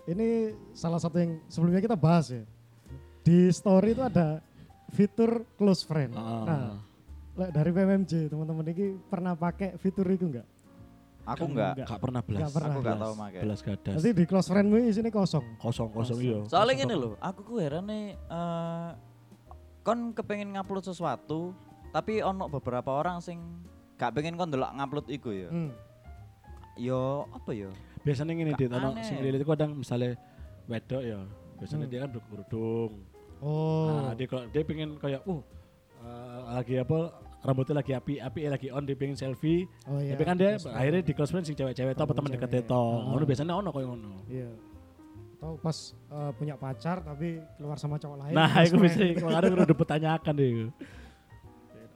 ini 0.06 0.28
salah 0.72 1.02
satu 1.02 1.18
yang 1.18 1.42
sebelumnya 1.48 1.82
kita 1.82 1.98
bahas 1.98 2.30
ya. 2.30 2.46
Di 3.20 3.50
story 3.50 3.92
itu 3.92 4.00
ada 4.00 4.40
fitur 4.92 5.44
close 5.56 5.84
friend. 5.84 6.16
Ah. 6.16 6.44
Nah, 6.44 6.68
lek 7.38 7.50
dari 7.52 7.70
PMMJ 7.70 8.32
teman-teman 8.32 8.66
ini 8.68 8.98
pernah 9.08 9.34
pakai 9.34 9.76
fitur 9.78 10.08
itu 10.08 10.26
enggak? 10.26 10.48
Aku 11.28 11.44
Kan 11.44 11.52
enggak. 11.52 11.74
Gak 11.84 12.00
pernah 12.00 12.22
belas. 12.24 12.40
Nggak 12.40 12.54
pernah. 12.56 12.72
Aku 12.72 12.80
nggak 12.80 12.96
Belas. 12.96 13.04
tahu 13.04 13.14
make. 13.20 13.40
Belas 13.44 13.60
gadas. 13.60 13.96
Nanti 14.00 14.10
di 14.16 14.26
close 14.26 14.48
friendmu 14.48 14.76
isinya 14.82 15.12
kosong. 15.12 15.46
Kosong 15.60 15.90
kosong 15.92 16.20
iya. 16.24 16.40
Soalnya 16.48 16.74
gini 16.80 16.96
loh, 16.96 17.14
aku 17.20 17.40
ku 17.44 17.54
heran 17.60 17.84
nih 17.86 18.16
eh, 18.16 18.90
kon 19.84 20.16
kepengen 20.16 20.56
ngupload 20.56 20.84
sesuatu, 20.84 21.52
tapi 21.92 22.24
ono 22.24 22.48
beberapa 22.48 22.96
orang 22.96 23.20
sing 23.20 23.44
gak 23.96 24.16
pengen 24.16 24.40
kon 24.40 24.48
delok 24.48 24.72
ngupload 24.72 25.08
iku 25.12 25.36
ya. 25.36 25.52
Hmm. 25.52 25.72
Yo 26.80 27.28
apa 27.36 27.52
ya? 27.52 27.70
Biasanya 28.08 28.32
gini 28.32 28.52
Gak 28.56 28.60
dit, 28.64 28.72
ono 28.72 28.90
sing 29.04 29.20
lilit 29.20 29.44
itu 29.44 29.48
kadang 29.48 29.76
misalnya 29.76 30.16
wedok 30.66 31.04
ya. 31.04 31.20
Biasanya 31.60 31.86
Hmm. 31.86 31.92
dia 31.92 32.00
kan 32.08 32.10
berkerudung. 32.16 32.92
Oh. 33.42 34.10
Nah, 34.10 34.14
dia 34.18 34.28
kalau 34.30 34.44
dia 34.50 34.62
pengen 34.66 34.90
kayak 34.98 35.22
uh 35.26 35.42
eh, 36.02 36.40
lagi 36.58 36.76
apa 36.82 36.98
rambutnya 37.46 37.76
lagi 37.80 37.92
api 37.94 38.14
api 38.18 38.40
lagi 38.50 38.68
on 38.74 38.84
dia 38.84 38.98
pengen 38.98 39.16
selfie. 39.16 39.70
oh 39.86 40.02
iya. 40.02 40.18
Tapi 40.18 40.24
kan 40.26 40.36
dia 40.36 40.58
friend. 40.58 40.74
akhirnya 40.74 41.02
di 41.06 41.14
close 41.14 41.32
friend 41.32 41.46
sing 41.46 41.56
cewek-cewek 41.56 41.94
atau 41.94 42.06
Oh, 42.10 42.16
teman 42.18 42.32
cewek. 42.34 42.44
dekat 42.44 42.66
itu. 42.66 42.74
Ah. 42.74 43.08
Ngono 43.14 43.24
biasanya 43.26 43.54
ono 43.54 43.70
koyo 43.70 43.88
ngono. 43.94 44.12
Iya. 44.28 44.50
Tahu 45.38 45.54
pas 45.62 45.78
eh, 45.94 46.32
punya 46.34 46.56
pacar 46.58 46.98
tapi 47.06 47.38
keluar 47.62 47.78
sama 47.78 48.02
cowok 48.02 48.18
lain. 48.26 48.34
Nah, 48.34 48.52
itu 48.66 48.76
bisa 48.82 49.00
kemarin 49.16 49.50
udah 49.54 49.68
dipertanyakan 49.70 50.34
deh. 50.34 50.50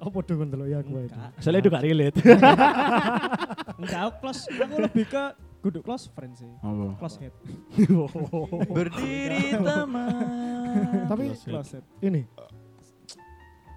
Oh, 0.01 0.10
podo 0.10 0.34
kan 0.34 0.49
ya 0.65 0.82
gue 0.82 1.01
itu. 1.06 1.19
Soalnya 1.38 1.60
itu 1.62 1.69
gak 1.69 1.86
relate. 1.86 2.17
Enggak, 3.82 4.01
aku 4.01 4.13
close, 4.17 4.49
aku 4.49 4.75
lebih 4.82 5.06
ke 5.06 5.23
kudu 5.62 5.80
close 5.80 6.10
friend 6.10 6.34
sih. 6.34 6.50
Apa? 6.60 6.97
Close 6.97 7.17
head. 7.17 7.34
Berdiri 8.76 9.56
teman. 9.62 11.06
Tapi 11.06 11.24
Close 11.30 11.43
head. 11.45 11.54
Close 11.54 11.71
head. 11.78 11.86
ini 12.02 12.24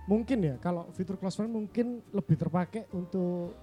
mungkin 0.04 0.36
ya 0.38 0.54
kalau 0.60 0.92
fitur 0.92 1.16
close 1.16 1.32
friend 1.32 1.48
mungkin 1.48 2.04
lebih 2.12 2.36
terpakai 2.36 2.92
untuk 2.92 3.56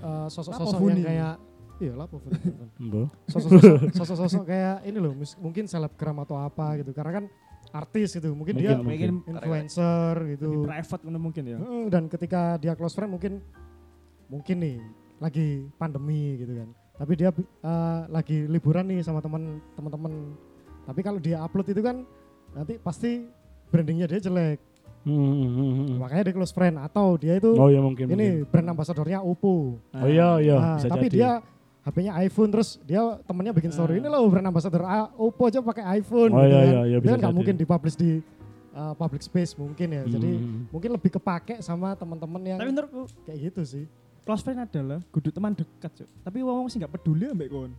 eh, 0.00 0.28
sosok-sosok 0.28 0.80
yang 0.88 1.04
kayak 1.04 1.34
iya 1.78 1.92
lah 1.92 2.08
sosok-sosok 2.08 3.92
sosok-sosok 4.00 4.42
kayak 4.46 4.76
ini 4.88 4.96
loh 4.96 5.12
mis- 5.12 5.36
mungkin 5.36 5.68
selebgram 5.68 6.16
atau 6.24 6.40
apa 6.40 6.80
gitu 6.80 6.96
karena 6.96 7.20
kan 7.20 7.24
artis 7.72 8.12
gitu 8.12 8.32
mungkin, 8.32 8.56
dia 8.56 8.72
Mungkin, 8.76 9.20
Mungkin 9.20 9.32
influencer 9.36 10.14
gitu 10.32 10.48
lebih 10.48 10.68
private 10.68 11.02
ngono 11.04 11.18
mungkin 11.20 11.44
ya. 11.44 11.58
Dan 11.88 12.04
ketika 12.08 12.56
dia 12.56 12.72
close 12.72 12.92
friend 12.92 13.12
mungkin 13.12 13.40
mungkin 14.28 14.56
nih 14.60 14.76
lagi 15.20 15.68
pandemi 15.76 16.40
gitu 16.40 16.56
kan 16.56 16.68
tapi 17.02 17.12
dia 17.14 17.34
eh, 17.34 18.00
lagi 18.08 18.46
liburan 18.46 18.86
nih 18.86 19.02
sama 19.02 19.18
teman 19.18 19.42
teman-teman 19.74 20.12
tapi 20.84 21.00
kalau 21.00 21.18
dia 21.18 21.38
upload 21.38 21.66
itu 21.66 21.80
kan 21.80 22.06
nanti 22.52 22.78
pasti 22.78 23.26
brandingnya 23.68 24.06
dia 24.06 24.22
jelek 24.22 24.62
Hmm, 25.02 25.18
hmm, 25.18 25.34
hmm, 25.50 25.70
hmm. 25.74 25.96
makanya 25.98 26.22
dia 26.22 26.34
close 26.38 26.54
friend 26.54 26.78
atau 26.78 27.18
dia 27.18 27.34
itu 27.34 27.50
Oh 27.52 27.66
iya 27.66 27.82
mungkin. 27.82 28.06
ini 28.06 28.14
mungkin. 28.38 28.46
brand 28.46 28.68
ambassadornya 28.70 29.18
Oppo 29.20 29.82
Oh 29.90 30.06
iya 30.06 30.38
iya 30.38 30.54
Nah, 30.56 30.76
bisa 30.78 30.88
tapi 30.88 31.06
jadi. 31.06 31.16
dia 31.18 31.30
HP-nya 31.82 32.12
iPhone 32.22 32.50
terus 32.54 32.78
dia 32.80 33.02
temennya 33.20 33.50
bikin 33.50 33.74
story 33.74 33.92
Ah. 33.92 33.98
ini 33.98 34.06
loh 34.06 34.22
brand 34.30 34.46
ambassador 34.46 34.78
A- 34.80 35.10
Oppo 35.12 35.42
aja 35.44 35.58
pakai 35.58 35.98
iPhone 35.98 36.30
Oh 36.30 36.38
gitu 36.38 36.46
iya 36.46 36.54
kan. 36.56 36.66
iya 36.68 36.80
iya 36.84 36.84
dia 36.86 36.98
bisa 37.00 37.10
kan 37.10 37.18
nggak 37.18 37.26
jadi. 37.26 37.34
mungkin 37.34 37.54
dipublish 37.58 37.96
di 37.98 38.10
uh, 38.70 38.94
public 38.94 39.22
space 39.22 39.52
mungkin 39.56 39.88
ya 39.90 40.02
jadi 40.06 40.30
Hmm. 40.32 40.70
mungkin 40.70 40.90
lebih 40.94 41.10
kepake 41.12 41.58
sama 41.58 41.88
teman-teman 41.92 42.40
yang 42.44 42.58
Tapi 42.62 42.70
menurutku 42.70 43.02
kayak 43.26 43.38
gitu 43.42 43.62
sih 43.64 43.84
close 44.22 44.40
friend 44.40 44.60
adalah 44.60 44.98
kudu 45.08 45.28
teman 45.28 45.52
dekat, 45.52 45.90
Cuk. 45.94 46.08
Tapi 46.22 46.38
wong 46.40 46.66
sih 46.66 46.78
enggak 46.78 46.92
peduli 46.92 47.26
ambek 47.26 47.48
kon. 47.48 47.72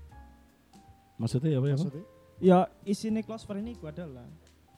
maksudnya 1.16 1.54
apa 1.54 1.66
ya? 1.66 1.76
Bang? 1.76 1.80
maksudnya 1.80 2.04
Ya 2.40 2.58
isinya 2.84 3.22
close 3.22 3.44
friend 3.44 3.64
ini 3.64 3.78
adalah 3.80 4.26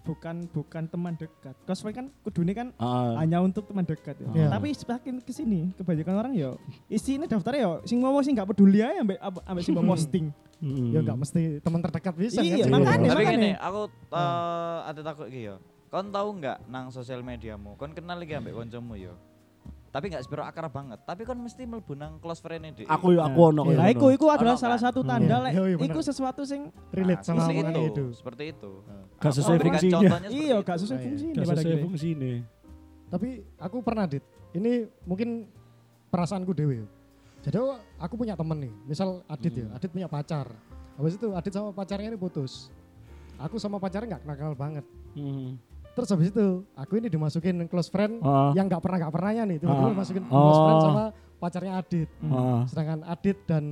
bukan 0.06 0.46
bukan 0.48 0.84
teman 0.86 1.18
dekat. 1.18 1.56
Close 1.66 1.82
friend 1.82 1.96
kan 1.96 2.08
kudune 2.22 2.54
kan 2.54 2.70
Ah, 2.78 3.18
hanya 3.18 3.42
untuk 3.42 3.66
teman 3.66 3.82
dekat 3.82 4.14
ya. 4.16 4.28
Iya. 4.30 4.48
Tapi 4.54 4.68
semakin 4.72 5.14
ke 5.18 5.34
sini 5.34 5.74
kebanyakan 5.74 6.14
orang 6.16 6.34
ya 6.34 6.54
isi 6.86 7.18
ini 7.18 7.26
daftarnya 7.26 7.62
ya 7.62 7.72
sing 7.84 7.98
ngomong 8.00 8.22
sing 8.22 8.38
nggak 8.38 8.46
peduli 8.48 8.86
aja 8.86 9.02
ambek 9.02 9.18
ambek 9.18 9.64
sing 9.64 9.74
mau 9.74 9.88
posting. 9.92 10.30
hmm. 10.56 10.94
ya 10.94 11.00
nggak 11.02 11.18
mesti 11.18 11.42
teman 11.60 11.82
terdekat 11.82 12.14
bisa 12.14 12.40
Iya, 12.40 12.64
kan 12.64 12.72
makanya, 12.72 13.10
Tapi 13.12 13.24
gini, 13.28 13.52
aku 13.58 13.82
eh 14.14 14.78
ada 14.86 15.02
takut 15.02 15.26
iki 15.26 15.42
ya. 15.50 15.56
Kon 15.90 16.08
tahu 16.10 16.30
nggak 16.38 16.58
nang 16.68 16.92
sosial 16.92 17.20
mediamu? 17.20 17.74
Kon 17.74 17.92
kenal 17.92 18.16
lagi 18.16 18.36
ambek 18.36 18.54
koncomu 18.54 18.94
ya. 18.94 19.16
Tapi 19.96 20.12
nggak 20.12 20.22
sepiro 20.22 20.44
akar 20.44 20.68
banget. 20.68 21.00
Tapi 21.02 21.24
kon 21.24 21.40
mesti 21.40 21.64
mlebu 21.64 21.96
nang 21.96 22.20
close 22.20 22.44
friend 22.44 22.68
e 22.68 22.84
Aku 22.84 23.16
aku 23.16 23.40
ono 23.48 23.64
Iya. 23.66 23.80
Nah, 23.80 23.88
koyo 23.88 23.96
iku 23.96 24.06
iku 24.14 24.26
adalah 24.28 24.54
Ono 24.54 24.60
salah 24.60 24.76
kan? 24.76 24.86
satu 24.86 25.00
tanda 25.02 25.24
Iya, 25.32 25.38
lek 25.40 25.52
iya, 25.54 25.64
iya, 25.72 25.78
iku 25.82 26.00
sesuatu 26.02 26.42
sing 26.44 26.62
relate 26.92 27.24
sama 27.24 27.42
seperti 27.42 27.56
omongan 27.56 27.72
itu, 27.72 27.84
itu 27.88 28.06
seperti 28.14 28.44
itu. 28.52 28.72
Gak 29.16 29.24
Aku 29.24 29.36
sesuai 29.40 29.58
fungsinya. 29.58 30.00
iya 30.28 30.56
gak 30.60 30.78
sesuai 30.78 30.98
Iya. 30.98 31.06
fungsi 31.08 31.26
Gak 31.32 31.46
sesuai 31.48 31.80
fungsi 31.82 32.08
ini. 32.14 32.34
tapi 33.06 33.30
aku 33.56 33.78
pernah 33.80 34.04
dit 34.04 34.20
ini 34.52 34.72
mungkin 35.02 35.48
perasaanku 36.06 36.52
dewe 36.52 36.84
jadi 37.40 37.56
aku- 37.56 37.80
aku 37.98 38.14
punya 38.18 38.34
temen 38.34 38.58
nih 38.60 38.74
misal 38.84 39.24
Adit 39.26 39.54
ya 39.54 39.64
Hmm. 39.64 39.76
Adit 39.78 39.90
punya 39.90 40.08
pacar 40.08 40.50
habis 40.94 41.14
itu 41.14 41.28
Adit 41.32 41.54
sama 41.54 41.72
pacarnya 41.72 42.10
ini 42.10 42.18
putus 42.18 42.68
aku 43.38 43.56
sama 43.56 43.78
pacarnya 43.78 44.18
nggak 44.18 44.36
kenal 44.36 44.52
banget 44.54 44.84
Hmm. 45.14 45.56
Terus 45.96 46.10
habis 46.10 46.28
itu 46.28 46.46
aku 46.74 46.94
ini 46.96 47.08
dimasukin 47.08 47.66
close 47.66 47.88
friend 47.88 48.20
Ah, 48.20 48.52
yang 48.52 48.68
nggak 48.68 48.80
pernah 48.80 48.98
nggak 49.00 49.14
pernahnya 49.14 49.44
nih 49.46 49.58
tiba-tiba 49.58 49.88
Ah. 49.88 49.94
dimasukin 49.94 50.24
close 50.26 50.60
friend 50.60 50.76
Oh. 50.76 50.86
sama 50.86 51.04
pacarnya 51.38 51.74
Adit 51.74 52.10
ah. 52.22 52.62
sedangkan 52.66 53.00
Adit 53.06 53.38
dan 53.44 53.64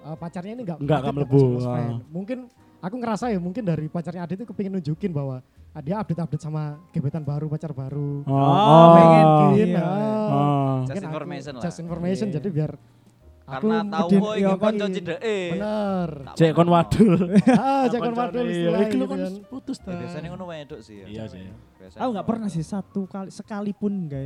uh, 0.00 0.16
pacarnya 0.16 0.52
ini 0.54 0.62
nggak 0.62 0.78
Nggak, 0.78 1.00
melebu, 1.06 1.40
ah. 1.58 1.64
friend. 1.68 1.92
mungkin 2.08 2.38
aku 2.78 2.94
ngerasa 2.96 3.24
ya 3.28 3.38
mungkin 3.38 3.62
dari 3.62 3.86
pacarnya 3.86 4.22
Adit 4.22 4.36
itu 4.38 4.46
kepingin 4.46 4.72
nunjukin 4.74 5.10
bahwa 5.10 5.44
ah, 5.70 5.80
dia 5.80 5.96
update-update 5.96 6.40
sama 6.40 6.62
gebetan 6.90 7.20
baru 7.22 7.46
pacar 7.46 7.70
baru 7.70 8.24
Oh, 8.24 8.32
Oh, 8.32 8.86
pengen 8.94 9.24
mungkin 9.44 9.68
Iya, 9.70 9.78
ah. 9.78 9.86
Ah. 9.86 10.76
Just 10.80 10.88
Mungkin 10.88 10.96
aku- 10.98 11.10
information 11.12 11.52
lah. 11.52 11.62
just 11.62 11.78
information 11.78 12.26
Iya. 12.26 12.34
jadi 12.36 12.48
biar 12.50 12.70
aku 12.72 12.99
Karena 13.50 13.76
tahu 13.84 14.08
iya, 14.10 14.30
iki 14.30 14.44
kan, 14.46 14.58
konco 14.60 14.86
iya. 14.86 14.94
cideke. 14.94 15.38
bener 15.50 16.10
Cek 16.38 16.50
kon 16.54 16.68
wadul. 16.70 17.12
ah 17.60 17.84
jangan 17.90 18.12
wadul 18.14 18.46
istilahnya 18.46 18.86
Iya, 18.86 18.92
gitu 18.94 19.04
kan 19.04 19.18
kan 19.18 19.34
putus 19.46 19.78
Ya, 19.78 19.84
ta. 19.84 19.92
biasanya 19.98 20.28
ngono 20.30 20.44
wedok 20.46 20.80
sih 20.80 20.94
ya. 21.02 21.06
Iya 21.10 21.24
sih. 21.26 21.42
Aku 21.98 22.10
nggak 22.10 22.24
ngono. 22.24 22.30
pernah 22.30 22.48
sih 22.48 22.62
satu 22.62 23.00
kali 23.04 23.28
sekalipun 23.28 23.92
gak 24.06 24.24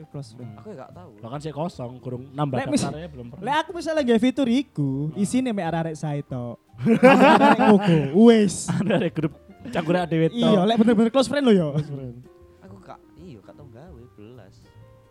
itu 0.00 0.08
close 0.08 0.32
friend 0.32 0.56
Aku 0.56 0.72
ya 0.72 0.76
nggak 0.80 0.92
tahu. 0.96 1.10
Lah 1.20 1.28
kan 1.28 1.40
sih 1.40 1.52
kosong, 1.52 1.92
kurang 2.00 2.22
nambah 2.32 2.56
daftarnya 2.56 3.08
belum 3.12 3.26
pernah. 3.32 3.44
Lek 3.44 3.56
aku 3.60 3.70
misalnya 3.76 4.02
nggak 4.04 4.20
fitur 4.20 4.48
iku, 4.48 4.90
isine 5.12 5.52
mek 5.52 5.66
arek 5.80 5.96
saya 5.96 6.20
to. 6.24 6.56
Arek 6.80 7.58
ngoko, 7.60 7.96
wes. 8.24 8.68
Ada 8.68 9.08
grup 9.12 9.36
campur 9.68 10.00
dhewe 10.08 10.32
to. 10.32 10.40
Iya, 10.40 10.64
lek 10.64 10.76
bener-bener 10.80 11.12
close 11.12 11.28
friend 11.28 11.44
lo 11.44 11.52
yo. 11.52 11.76
Close 11.76 11.92
friend. 11.92 12.16
Aku 12.64 12.76
kak, 12.80 12.96
iya 13.20 13.38
kak 13.44 13.52
tau 13.52 13.68
gawe 13.68 14.02
belas. 14.16 14.54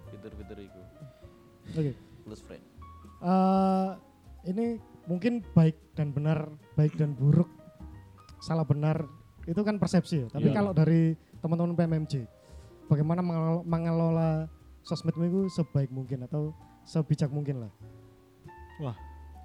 Fitur-fitur 0.09 0.57
iku. 0.57 0.81
oke. 1.69 2.08
Eh, 3.19 3.89
ini 4.47 4.79
mungkin 5.03 5.43
baik 5.51 5.75
dan 5.93 6.09
benar 6.09 6.47
baik 6.73 6.95
dan 6.95 7.11
buruk 7.11 7.51
salah 8.39 8.63
benar 8.63 9.03
itu 9.43 9.59
kan 9.59 9.75
persepsi 9.75 10.23
ya 10.23 10.27
tapi 10.29 10.47
Iya. 10.47 10.55
kalau 10.55 10.71
dari 10.71 11.17
teman-teman 11.41 11.75
PMMJ 11.75 12.23
bagaimana 12.87 13.19
mengelola, 13.19 13.61
mengelola 13.61 14.29
sosmedmu 14.81 15.23
itu 15.25 15.41
sebaik 15.51 15.89
mungkin 15.89 16.23
atau 16.23 16.55
sebijak 16.83 17.27
mungkin 17.29 17.67
lah. 17.67 17.71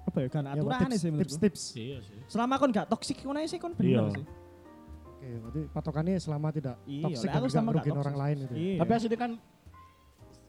Apa 0.05 0.21
ya 0.21 0.29
kan 0.29 0.45
Ya, 0.45 0.53
aturan 0.55 0.79
tips, 0.85 0.95
sih 0.95 1.09
menurutku. 1.09 1.21
tips-tips. 1.33 1.61
Iya 1.75 1.97
sih. 1.99 2.17
Selama 2.29 2.53
kon 2.55 2.69
gak 2.69 2.87
toksik 2.87 3.25
ae 3.25 3.45
sih 3.45 3.57
kon 3.57 3.73
Iya. 3.75 4.05
bener 4.05 4.05
sih. 4.13 4.25
Oke, 5.05 5.27
berarti 5.41 5.61
patokannya 5.73 6.15
selama 6.21 6.47
tidak 6.53 6.77
Iya, 6.85 7.03
toksik 7.09 7.27
dan 7.27 7.41
gak 7.43 7.65
merugikan 7.65 7.97
orang 7.99 8.15
lain 8.15 8.35
gitu. 8.45 8.53
Iya. 8.53 8.79
Tapi 8.79 8.91
aslinya 8.93 9.19
kan 9.19 9.31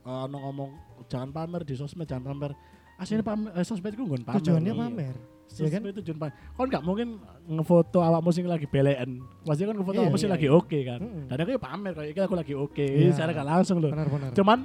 eh, 0.07 0.25
ono 0.29 0.37
ngomong 0.39 0.71
jangan 1.09 1.31
pamer 1.33 1.63
di 1.65 1.75
sosmed, 1.75 2.07
jangan 2.07 2.31
pamer. 2.31 2.53
Aslinya 2.97 3.25
pamer 3.25 3.51
eh, 3.53 3.65
sosmed 3.65 3.93
itu 3.93 4.05
nggon 4.05 4.23
pamer. 4.25 4.37
Tujuannya 4.41 4.73
loh. 4.73 4.81
pamer. 4.89 5.15
Iya 5.57 5.69
kan? 5.73 5.81
itu 5.85 6.01
tujuan 6.05 6.19
pamer. 6.21 6.35
Kon 6.57 6.67
nggak 6.69 6.85
mungkin 6.85 7.09
ngefoto 7.49 7.99
awakmu 8.01 8.31
sing 8.33 8.49
lagi 8.49 8.67
belen. 8.69 9.21
Pasti 9.45 9.63
kan 9.69 9.77
ngefoto 9.77 9.97
Iya, 10.01 10.03
awakmu 10.09 10.19
sing 10.19 10.31
iya, 10.33 10.37
lagi 10.37 10.47
iya. 10.49 10.57
oke 10.57 10.79
kan. 10.85 11.01
Dan 11.29 11.37
aku 11.37 11.51
ya 11.53 11.61
pamer 11.61 11.93
kayak 11.93 12.11
iki 12.13 12.21
aku 12.25 12.35
lagi 12.37 12.55
oke. 12.57 12.87
Iya. 12.87 13.13
Secara 13.13 13.31
gak 13.37 13.49
langsung 13.49 13.77
loh. 13.85 13.93
Benar-benar. 13.93 14.33
Cuman 14.33 14.59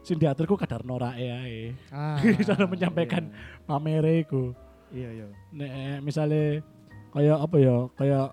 sing 0.00 0.16
diaturku 0.16 0.56
kadar 0.56 0.80
norae 0.88 1.26
ae. 1.28 1.60
Ah, 1.92 2.16
Cara 2.48 2.64
menyampaikan 2.64 3.28
pamere 3.68 4.24
iku. 4.24 4.56
Iya, 4.88 5.08
iya. 5.12 5.26
Nek 5.52 6.00
misalnya 6.00 6.64
kayak 7.12 7.38
apa 7.44 7.56
ya, 7.60 7.76
kayak 7.92 8.26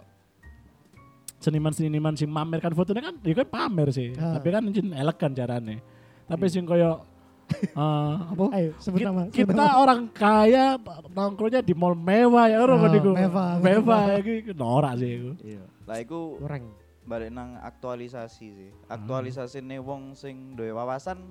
seniman-seniman 1.44 2.16
sing 2.16 2.32
mamerkan 2.32 2.72
fotonya 2.72 3.12
kan, 3.12 3.16
ya 3.22 3.34
kan 3.36 3.48
pamer 3.52 3.92
sih. 3.92 4.16
Ah. 4.16 4.40
Tapi 4.40 4.48
kan 4.50 4.64
elegan 4.72 5.32
carane. 5.36 5.84
Tapi 6.26 6.46
sing 6.48 6.64
kayak 6.66 7.04
eh, 7.48 8.14
apa? 8.32 8.44
Ayo 8.52 8.70
sebut 8.78 9.00
Ki- 9.00 9.06
nama. 9.06 9.22
sebut 9.26 9.36
kita 9.36 9.54
nama. 9.56 9.78
orang 9.78 10.02
kaya 10.10 10.66
nongkrongnya 11.10 11.62
di 11.62 11.74
mall 11.74 11.94
mewah 11.94 12.46
ya 12.46 12.58
orang 12.60 12.80
niku. 12.90 13.12
mewah. 13.12 13.58
Mewah 13.58 14.02
iki 14.18 14.52
norak 14.52 14.94
sih 14.96 15.10
iku. 15.16 15.32
Iya. 15.42 15.64
Lah 15.84 15.98
iku 15.98 16.20
Kurang. 16.38 16.64
balik 17.04 17.30
nang 17.30 17.58
aktualisasi 17.58 18.48
sih. 18.48 18.70
Aktualisasi 18.86 19.60
nih 19.60 19.78
wong 19.78 20.14
sing 20.14 20.54
duwe 20.54 20.72
wawasan 20.72 21.22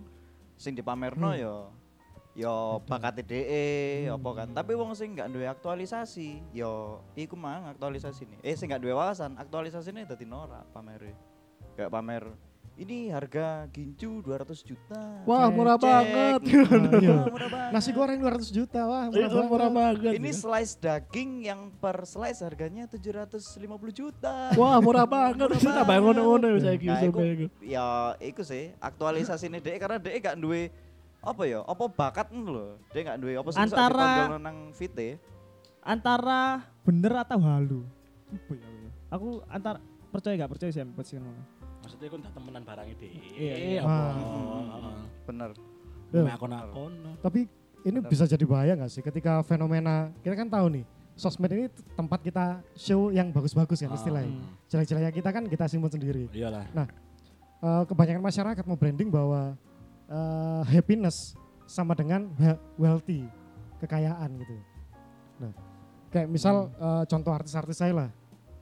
sing 0.54 0.72
dipamerno 0.72 1.28
Hmm. 1.28 1.40
ya 1.40 1.54
ya 2.34 2.54
bakat 2.80 3.20
DE 3.20 3.66
Hmm. 4.04 4.16
apa 4.16 4.30
kan. 4.36 4.48
Tapi 4.52 4.72
wong 4.72 4.90
sing 4.92 5.12
gak 5.12 5.28
duwe 5.28 5.44
aktualisasi 5.44 6.42
ya 6.52 6.70
iku 7.12 7.34
mang 7.34 7.66
aktualisasi 7.68 8.22
nih. 8.24 8.38
Eh 8.40 8.54
sing 8.54 8.66
gak 8.68 8.78
duwe 8.78 8.90
wawasan, 8.92 9.34
aktualisasi 9.34 9.90
nih 9.90 10.04
dadi 10.04 10.22
norak 10.24 10.66
pamere. 10.70 11.14
Kayak 11.74 11.90
pamer 11.90 12.24
ini 12.74 13.06
harga 13.06 13.70
gincu 13.70 14.18
200 14.18 14.50
juta. 14.60 15.22
Wah, 15.22 15.46
Cek, 15.46 15.54
murah 15.54 15.76
cek. 15.76 15.86
banget. 15.86 16.40
Ah, 16.42 16.98
iya. 16.98 17.14
Wah, 17.14 17.26
murah 17.30 17.48
banget. 17.48 17.70
Nasi 17.70 17.90
goreng 17.90 18.18
200 18.18 18.50
juta, 18.50 18.80
wah 18.82 19.04
murah 19.06 19.14
Itu 19.20 19.36
banget. 19.36 19.50
murah 19.50 19.70
banget. 19.70 20.12
Ini 20.18 20.30
slice 20.30 20.74
daging 20.76 21.30
yang 21.40 21.60
per 21.72 22.02
slice 22.02 22.42
harganya 22.42 22.84
750 22.84 23.54
juta. 23.90 24.50
Wah, 24.54 24.82
murah 24.82 25.06
banget. 25.06 25.46
Murah 25.46 25.54
Kita 25.56 25.82
banget. 25.82 26.02
ngono-ngono 26.02 26.46
ya 26.50 26.58
saiki 26.60 26.86
Nah, 26.86 27.00
iku- 27.00 27.22
ya 27.60 27.86
iku 28.18 28.42
sih 28.42 28.74
aktualisasi 28.76 29.46
ini 29.46 29.58
dek 29.58 29.78
karena 29.78 29.96
dek 29.96 30.14
gak 30.20 30.36
duwe 30.36 30.74
apa 31.24 31.42
ya 31.46 31.62
apa 31.62 31.84
bakat 31.88 32.26
ngono 32.28 32.50
lho 32.50 32.66
dek 32.90 33.02
gak 33.06 33.16
duwe 33.16 33.32
apa 33.32 33.48
sih 33.48 33.56
iso 33.56 33.72
Antara- 33.72 34.36
nang 34.36 34.74
fit 34.74 34.92
Antara 35.80 36.64
bener 36.82 37.12
atau 37.14 37.38
halu. 37.38 37.80
Apa 38.28 38.52
ya? 38.56 38.68
aku? 39.10 39.28
Antara 39.46 39.78
percaya 40.10 40.34
gak 40.36 40.50
percaya 40.50 40.70
sih 40.70 40.80
ambek 40.80 41.04
sih 41.04 41.20
ngono. 41.20 41.42
Maksudnya 41.84 42.08
kan 42.08 42.20
tak 42.20 42.32
temenan 42.32 42.62
barang 42.64 42.86
itu. 42.88 43.04
Iya, 43.36 43.54
Iya, 43.54 43.80
Ah. 43.84 44.12
apa? 44.72 44.92
bener 45.24 45.50
akon-akon. 46.30 46.92
Tapi 47.20 47.40
ini 47.82 47.98
Benar. 47.98 48.08
bisa 48.08 48.24
jadi 48.24 48.44
bahaya 48.44 48.72
nggak 48.74 48.88
sih 48.88 49.02
ketika 49.02 49.42
fenomena 49.42 50.08
kita 50.20 50.32
kan 50.32 50.46
tahu 50.46 50.66
nih 50.70 50.84
sosmed 51.14 51.50
ini 51.50 51.66
tempat 51.92 52.20
kita 52.20 52.44
show 52.72 53.10
yang 53.10 53.28
bagus-bagus 53.30 53.78
kan 53.78 53.90
Ah. 53.90 53.98
istilahnya. 53.98 54.30
Hmm. 54.30 54.46
Jelek-jeleknya 54.68 55.12
kita 55.12 55.28
kan 55.28 55.44
kita 55.44 55.64
simpan 55.66 55.90
sendiri. 55.90 56.30
Iyalah. 56.30 56.64
Eh, 56.70 57.82
kebanyakan 57.86 58.20
masyarakat 58.20 58.64
mau 58.64 58.76
branding 58.76 59.08
bahwa 59.08 59.56
eh, 60.04 60.62
happiness 60.68 61.32
sama 61.64 61.96
dengan 61.96 62.28
we- 62.36 62.60
wealthy, 62.78 63.24
kekayaan 63.80 64.36
gitu. 64.36 64.52
Nah, 65.40 65.52
kayak 66.10 66.28
misal 66.28 66.68
eh, 66.70 67.04
contoh 67.08 67.32
artis-artis 67.32 67.80
saya 67.80 67.92
lah, 67.96 68.10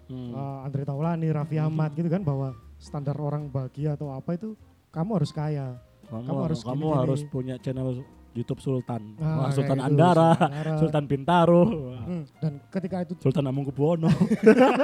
Hmm. 0.06 0.30
eh, 0.30 0.58
Andre 0.62 0.86
Taulani, 0.86 1.28
Raffi 1.28 1.58
Ahmad 1.58 1.90
gitu 1.92 2.06
kan 2.06 2.22
bahwa 2.22 2.54
standar 2.82 3.14
orang 3.14 3.46
bahagia 3.46 3.94
atau 3.94 4.10
apa 4.10 4.34
itu 4.34 4.58
kamu 4.90 5.10
harus 5.16 5.30
kaya. 5.30 5.78
kamu, 6.04 6.26
kamu 6.26 6.40
harus 6.44 6.60
kamu 6.60 6.74
gini-gini. 6.82 6.98
harus 6.98 7.20
punya 7.24 7.54
channel 7.56 8.02
YouTube 8.32 8.58
Sultan. 8.58 9.14
Nah, 9.16 9.38
Wah, 9.38 9.50
Sultan 9.50 9.76
gitu, 9.76 9.86
Andara, 9.86 10.30
Sultan. 10.34 10.78
Sultan 10.80 11.04
Bintaro, 11.06 11.62
Hmm, 12.02 12.22
dan 12.36 12.52
ketika 12.68 12.96
itu 13.00 13.12
Sultan 13.18 13.44
Amungkubuwono. 13.46 14.08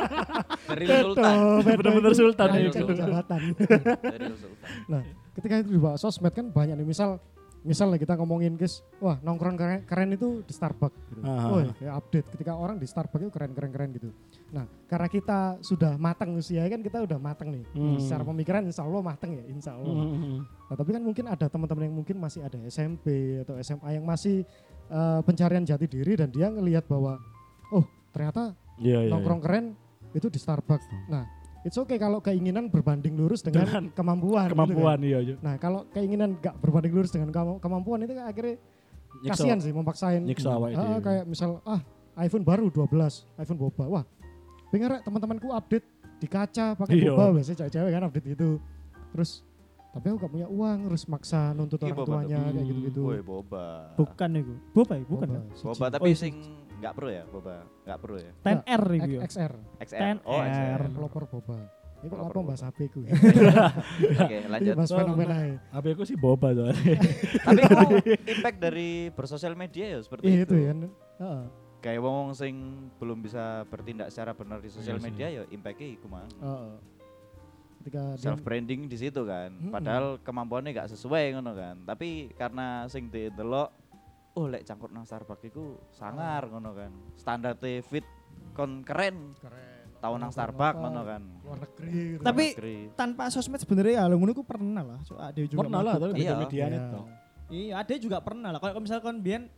dari 0.69 0.85
sultan 0.87 1.37
Bener-bener 1.65 2.13
Sultan 2.15 2.49
itu. 2.57 2.71
Sultan. 2.77 3.41
dari 3.99 4.25
sultan 4.31 4.53
Nah, 4.87 5.03
ketika 5.35 5.55
itu 5.59 5.69
dibawa 5.71 5.97
sosmed 5.97 6.31
kan 6.31 6.47
banyak 6.49 6.77
nih 6.77 6.87
misal 6.87 7.19
misal 7.69 7.93
kita 8.01 8.17
ngomongin 8.17 8.57
guys, 8.57 8.81
wah 8.97 9.21
nongkrong 9.21 9.57
keren, 9.61 9.81
keren 9.85 10.09
itu 10.17 10.41
di 10.41 10.53
Starbucks 10.57 10.97
gitu. 11.13 11.21
Ah. 11.21 11.53
Oh 11.53 11.61
ya 11.61 11.93
update 12.01 12.33
ketika 12.33 12.57
orang 12.57 12.81
di 12.81 12.89
Starbucks 12.89 13.29
itu 13.29 13.33
keren 13.33 13.53
keren 13.53 13.69
keren 13.69 13.93
gitu. 13.93 14.09
Nah, 14.49 14.65
karena 14.89 15.09
kita 15.13 15.61
sudah 15.61 16.01
matang 16.01 16.33
usia 16.41 16.65
kan 16.73 16.81
kita 16.81 17.05
udah 17.05 17.21
matang 17.21 17.53
nih. 17.53 17.65
Hmm. 17.77 18.01
Secara 18.01 18.25
pemikiran 18.25 18.65
insya 18.65 18.89
Allah 18.89 19.05
matang 19.05 19.37
ya, 19.37 19.45
insya 19.45 19.77
Allah. 19.77 19.93
Hmm. 19.93 20.41
Nah, 20.49 20.75
tapi 20.81 20.91
kan 20.97 21.03
mungkin 21.05 21.25
ada 21.29 21.47
teman-teman 21.53 21.85
yang 21.93 21.97
mungkin 22.01 22.17
masih 22.17 22.41
ada 22.41 22.57
SMP 22.65 23.39
atau 23.45 23.61
SMA 23.61 24.01
yang 24.01 24.05
masih 24.09 24.49
eh, 24.89 25.21
pencarian 25.29 25.69
jati 25.69 25.85
diri 25.85 26.17
dan 26.17 26.33
dia 26.33 26.49
ngelihat 26.49 26.89
bahwa 26.89 27.21
oh 27.69 27.85
ternyata 28.17 28.57
Iya, 28.79 29.07
iya. 29.07 29.11
nongkrong 29.11 29.43
keren 29.43 29.75
itu 30.15 30.31
di 30.31 30.39
Starbucks. 30.39 30.87
Nah, 31.11 31.27
it's 31.69 31.77
okay 31.77 31.95
kalau 31.95 32.19
keinginan 32.19 32.67
berbanding 32.67 33.15
lurus 33.15 33.41
dengan, 33.41 33.63
Dengan 33.63 33.85
kemampuan. 33.93 34.49
gitu 34.49 34.57
kan. 34.57 34.65
Kemampuan 34.65 34.99
iya, 35.01 35.19
iya. 35.21 35.37
Nah, 35.39 35.55
kalau 35.57 35.85
keinginan 35.89 36.35
gak 36.37 36.57
berbanding 36.59 36.91
lurus 36.91 37.11
dengan 37.11 37.29
kema- 37.29 37.59
kemampuan 37.59 38.01
itu 38.03 38.13
kan 38.13 38.27
akhirnya 38.27 38.57
Nyiksa- 39.21 39.31
kasihan 39.37 39.59
sih 39.59 39.71
memaksain. 39.71 40.23
nyiksa 40.23 40.49
awake 40.51 40.75
Ah, 40.75 40.85
dhewe. 40.89 41.01
kayak 41.03 41.25
misal 41.25 41.61
ah 41.63 41.81
iPhone 42.17 42.43
baru 42.43 42.67
12, 42.67 42.89
iPhone 43.37 43.59
boba. 43.59 43.85
Wah, 43.87 44.05
pengen 44.69 44.89
rek 44.91 45.03
teman-temanku 45.03 45.49
update 45.51 45.87
di 46.17 46.27
kaca 46.27 46.75
pakai 46.75 46.95
Iya. 46.99 47.13
boba 47.13 47.37
biasanya 47.37 47.57
cewek-cewek 47.61 47.91
kan 47.91 48.03
update 48.05 48.29
itu. 48.31 48.49
Terus 49.11 49.31
tapi 49.89 50.05
aku 50.07 50.19
gak 50.21 50.33
punya 50.33 50.47
uang, 50.47 50.79
harus 50.85 51.05
maksa 51.05 51.51
nuntut 51.53 51.79
Iya, 51.79 51.87
orang 51.87 51.97
boba 51.97 52.09
tuanya 52.09 52.37
tuh. 52.39 52.51
kayak 52.51 52.67
gitu-gitu. 52.67 53.01
Woi 53.03 53.21
boba 53.21 53.67
Bukan 53.95 54.31
itu. 54.35 54.55
Boba 54.73 54.93
ya, 54.95 55.05
bukan 55.05 55.27
Boba, 55.27 55.39
kan? 55.39 55.43
boba 55.65 55.87
tapi 55.89 56.03
Oh, 56.03 56.09
iya. 56.09 56.19
sing 56.19 56.35
nggak 56.79 56.93
pro 56.95 57.09
ya 57.09 57.23
boba 57.25 57.67
nggak 57.83 57.99
pro 57.99 58.15
ya 58.17 58.31
10R 58.41 58.85
itu 58.95 59.11
ya. 59.11 59.21
XR, 59.25 59.53
XR 59.83 60.17
oh 60.23 60.39
10R. 60.39 60.49
XR 60.49 60.83
pelopor 60.95 61.25
boba. 61.27 61.59
Pelopor 61.99 62.31
apa 62.31 62.47
bahas 62.47 62.63
HP 62.63 62.79
ku? 62.95 63.03
oke 64.23 64.39
lanjut 64.47 64.75
bahas 64.79 64.91
Oh, 64.91 64.99
fenomena 65.03 65.37
ya. 65.43 65.57
HP 65.75 65.87
aku 65.93 66.05
sih 66.07 66.15
boba 66.15 66.55
soalnya. 66.55 66.79
tapi 67.75 67.95
impact 68.25 68.59
dari 68.63 68.91
bersosial 69.11 69.59
media 69.59 69.99
ya 69.99 70.01
seperti 70.01 70.25
Iya 70.25 70.47
itu 70.47 70.55
itu 70.55 70.57
ya. 70.63 70.73
Heeh. 71.19 71.43
kayak 71.79 72.03
wong 72.03 72.35
sing 72.35 72.55
belum 72.99 73.19
bisa 73.19 73.63
bertindak 73.67 74.11
secara 74.11 74.35
benar 74.35 74.59
di 74.59 74.67
sosial 74.67 74.99
Iya 74.99 75.05
media 75.05 75.27
ya 75.31 75.43
impactnya 75.49 75.89
iku 75.95 76.07
Heeh. 76.11 76.71
Ketika 77.79 78.03
self 78.15 78.43
branding 78.43 78.87
di 78.87 78.95
situ 78.95 79.23
kan 79.23 79.51
padahal 79.71 80.19
kemampuannya 80.23 80.75
gak 80.75 80.91
sesuai 80.91 81.35
ngono 81.35 81.55
kan 81.55 81.83
tapi 81.83 82.31
karena 82.35 82.87
sing 82.87 83.07
delok 83.11 83.71
oh 84.39 84.47
lek 84.47 84.63
cangkut 84.63 84.89
nang 84.89 85.03
Starbucks 85.03 85.43
iku 85.45 85.65
sangar 85.91 86.47
ngono 86.47 86.71
kan 86.73 86.95
standar 87.15 87.59
fit 87.59 88.07
kon 88.55 88.81
keren 88.81 89.35
keren. 89.35 89.99
tahu 89.99 90.15
nang 90.15 90.31
Starbucks 90.31 90.79
ngono 90.79 91.03
kan 91.03 91.23
Luar 91.43 91.59
negeri. 91.61 91.91
gitu. 91.91 92.23
Tapi- 92.23 92.51
Negeri. 92.55 92.77
Tanpa 92.95 93.23
sosmed 93.29 93.59
sebenarnya 93.59 93.95
ya 93.99 94.05
ngono 94.07 94.31
iku 94.31 94.47
pernah 94.47 94.87
lah. 94.87 94.99
So, 95.03 95.19
ada 95.19 95.35
juga 95.35 95.59
Pernah 95.59 95.81
lah, 95.83 95.95
tapi. 95.97 96.13
Iya. 96.15 96.31
beda 96.31 96.35
media 96.39 96.55
Iya. 96.63 96.79
itu. 96.79 97.01
Iya, 97.49 97.73
ada 97.75 97.95
juga 97.99 98.19
pernah 98.21 98.49
lah. 98.49 98.61
Kalau 98.61 98.79
misalkan 98.79 99.19
biyen 99.19 99.51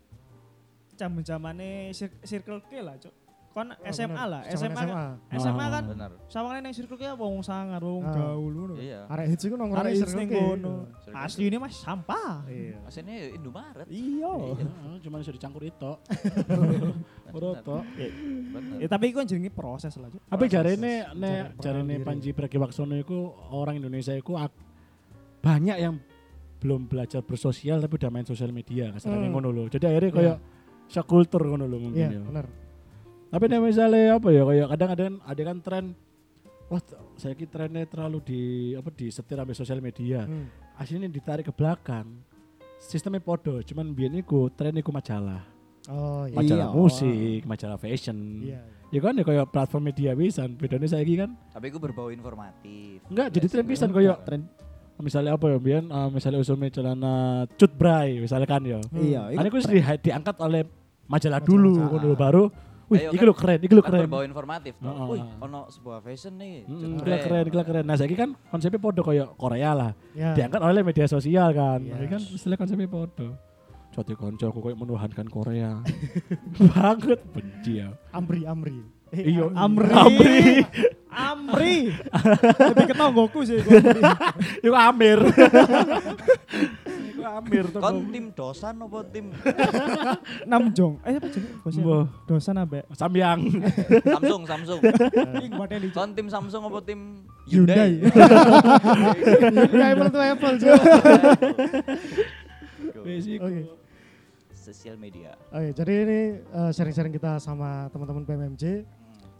zaman-zamane 0.94 1.68
cir- 1.90 2.20
Circle 2.22 2.60
K 2.62 2.80
lah, 2.80 2.96
Cuk. 2.96 3.12
Kon 3.50 3.66
Oh, 3.66 3.82
SMA 3.84 4.14
bener. 4.14 4.30
lah, 4.30 4.42
Zaman 4.46 4.70
SMA 4.70 4.78
kan. 4.78 4.88
SMA 5.34 5.66
kan 5.68 5.84
bener 5.84 6.10
sawangane 6.24 6.60
nang 6.62 6.70
Circle 6.70 6.94
K 6.94 7.04
wong 7.12 7.42
sangar, 7.42 7.82
wong 7.82 7.98
Ah. 8.00 8.14
gaul 8.14 8.52
ngono. 8.52 8.74
iya 8.78 9.10
Arek 9.10 9.26
hits 9.28 9.42
iku 9.42 9.54
nongkrong 9.54 9.80
Arek 9.80 9.92
hits 9.92 10.06
Circle 10.06 10.18
ning 10.20 10.28
kono. 10.30 10.74
K. 10.96 11.06
Asli 11.12 11.44
ini 11.44 11.56
mas 11.56 11.74
sampah. 11.74 12.46
Iya. 12.46 12.78
aslinya 12.86 13.14
Indomaret 13.32 13.86
Iya. 13.86 14.32
Cuma 15.00 15.18
bisa 15.18 15.30
dicangkur 15.30 15.62
itu. 15.62 15.90
Bener. 17.30 17.62
bener 17.62 18.78
Ya 18.78 18.86
tapi 18.86 19.04
itu 19.08 19.16
kan 19.16 19.26
jenenge 19.26 19.50
proses 19.50 19.94
lah, 19.94 20.06
Cuk. 20.08 20.18
Tapi 20.20 20.30
Proses 20.40 20.52
jari 20.52 20.70
ini, 20.72 20.94
mencari 21.04 21.14
ne, 21.16 21.30
jari 21.30 21.50
perkenalan 21.52 21.80
ini 21.80 21.90
diri. 21.92 22.04
Panji 22.04 22.30
Pragiwaksono 22.32 22.94
itu 22.96 23.18
orang 23.50 23.74
Indonesia 23.76 24.12
itu 24.12 24.32
ak- 24.32 24.58
banyak 25.40 25.76
yang 25.76 25.94
belum 26.56 26.86
belajar 26.86 27.18
bersosial 27.20 27.80
tapi 27.80 27.96
udah 27.96 28.10
main 28.10 28.22
sosial 28.24 28.50
media 28.50 28.92
kasarnya 28.92 29.16
Hmm. 29.24 29.32
ngono 29.32 29.48
loh. 29.48 29.66
Jadi 29.66 29.84
akhirnya 29.86 30.06
Iya. 30.06 30.18
kayak 30.20 30.36
shock 30.86 31.06
culture 31.08 31.42
ngono 31.42 31.64
loh 31.64 31.80
mungkin 31.80 32.02
Iya, 32.04 32.20
ya. 32.20 32.42
Tapi 33.30 33.44
nih 33.46 33.60
misalnya 33.62 34.18
apa 34.18 34.28
ya 34.28 34.42
kayak 34.42 34.66
kadang 34.74 34.90
ada 34.90 35.04
ada 35.22 35.42
kan 35.46 35.56
tren 35.62 35.84
wah 36.66 36.82
saya 37.14 37.34
kira 37.34 37.50
trennya 37.50 37.86
terlalu 37.86 38.18
di 38.26 38.42
apa 38.74 38.90
di 38.90 39.06
setir 39.08 39.38
sampai 39.38 39.54
sosial 39.54 39.78
media. 39.78 40.26
Hmm. 40.26 40.50
Aslinya 40.74 41.06
ditarik 41.06 41.46
ke 41.46 41.54
belakang. 41.54 42.10
Sistemnya 42.80 43.20
podo, 43.20 43.60
cuman 43.60 43.92
biar 43.92 44.08
iku 44.16 44.48
tren 44.50 44.72
iku 44.74 44.88
majalah. 44.88 45.44
Oh 45.86 46.24
iya. 46.24 46.36
Majalah 46.36 46.68
Iya. 46.68 46.76
musik, 46.76 47.40
majalah 47.44 47.76
fashion. 47.76 48.18
Iya. 48.40 48.60
Ya 48.90 48.98
kan 48.98 49.14
ya 49.14 49.22
kayak 49.22 49.46
platform 49.54 49.82
media 49.86 50.10
pisan. 50.16 50.58
Bedanya 50.58 50.90
saya 50.90 51.04
kan 51.06 51.30
tapi 51.54 51.70
itu 51.70 51.78
berbau 51.78 52.10
informatif 52.10 52.98
enggak 53.06 53.28
jadi 53.30 53.46
tren 53.46 53.66
pisan 53.70 53.88
Kayak 53.94 54.02
kayak 54.02 54.18
tren 54.26 54.40
misalnya 54.98 55.30
apa 55.38 55.46
ya 55.46 55.58
Bian 55.62 55.84
eh, 55.86 56.08
misalnya 56.10 56.38
usulnya 56.42 56.68
celana 56.74 57.14
cut 57.54 57.72
bray 57.78 58.18
misalnya 58.18 58.48
kan 58.50 58.62
ya 58.66 58.80
Iya, 58.90 59.22
Ini 59.30 59.46
iku 59.46 59.62
aku 59.62 59.70
di, 59.70 59.80
diangkat 59.80 60.36
oleh 60.42 60.62
majalah 61.06 61.38
Majalah. 61.38 61.46
dulu 61.46 61.72
lho, 62.02 62.14
baru 62.18 62.44
wih 62.90 62.98
Ayo 63.00 63.10
iki 63.10 63.22
kan- 63.22 63.38
keren 63.38 63.58
iki 63.60 63.70
lho 63.70 63.80
kan 63.80 63.88
keren 63.88 64.02
berbau 64.04 64.22
informatif 64.22 64.72
tuh. 64.74 64.84
Heeh. 64.84 65.06
Wih, 65.08 65.22
ono 65.38 65.60
sebuah 65.68 65.98
fashion 66.00 66.34
nih. 66.34 66.54
Mm, 66.64 66.74
jebret. 66.76 67.00
gila 67.00 67.16
keren, 67.20 67.44
gila 67.48 67.64
keren. 67.64 67.84
Nah, 67.86 67.94
saiki 67.94 68.14
kan 68.14 68.30
konsepnya 68.46 68.76
podo 68.76 69.00
kayak 69.00 69.32
Korea 69.34 69.70
lah. 69.72 69.90
Ya. 70.12 70.34
Diangkat 70.34 70.60
oleh 70.60 70.82
media 70.82 71.06
sosial 71.06 71.48
kan. 71.52 71.78
Iya. 71.80 71.94
Ini 71.96 72.06
kan 72.08 72.20
istilah 72.20 72.56
konsepnya 72.56 72.86
podo. 72.86 73.38
Cote 73.90 74.14
konco 74.14 74.44
aku 74.44 74.60
kayak 74.60 74.76
menuhankan 74.76 75.26
Korea. 75.26 75.82
Banget 76.68 77.22
benci 77.28 77.78
ya. 77.78 77.90
Amri 78.10 78.42
Amri. 78.44 78.78
Eh, 79.10 79.26
Iya, 79.28 79.50
Amri. 79.52 79.90
Amri. 79.90 80.38
Amri. 81.10 81.76
Lebih 82.70 82.86
ke 82.86 82.94
tonggoku 82.94 83.42
sih. 83.42 83.58
Iku 84.64 84.70
Amir. 84.72 85.18
Amir 87.22 87.64
tuh. 87.70 87.80
Kon 87.80 87.96
tim 88.10 88.24
dosan 88.32 88.74
apa 88.80 88.98
tim 89.08 89.26
Namjong. 90.50 90.92
Eh 91.06 91.14
apa 91.18 91.28
jenenge 91.28 91.56
bosnya? 91.62 91.82
Mbah. 91.84 92.04
Dosan 92.26 92.54
ambek. 92.58 92.84
Samyang. 92.96 93.40
Samsung 94.04 94.42
Samsung. 94.48 94.80
Ing 95.40 95.52
modeli. 95.54 95.88
Kon 95.92 96.10
tim 96.16 96.26
Samsung 96.28 96.62
apa 96.66 96.78
tim 96.84 97.00
Hyundai. 97.46 98.00
Hyundai? 98.00 99.70
Ya 99.74 99.86
Apple 99.94 100.10
to 100.10 100.18
Apple 100.20 100.54
Jo. 100.60 100.72
Wes 103.00 103.24
iku. 103.26 103.46
Oke. 103.48 103.62
Sosial 104.52 104.96
media. 105.00 105.34
Oke, 105.50 105.72
jadi 105.72 105.92
ini 106.04 106.20
eh, 106.36 106.70
sharing-sharing 106.70 107.14
kita 107.16 107.40
sama 107.40 107.88
teman-teman 107.90 108.22
PMMJ. 108.28 108.84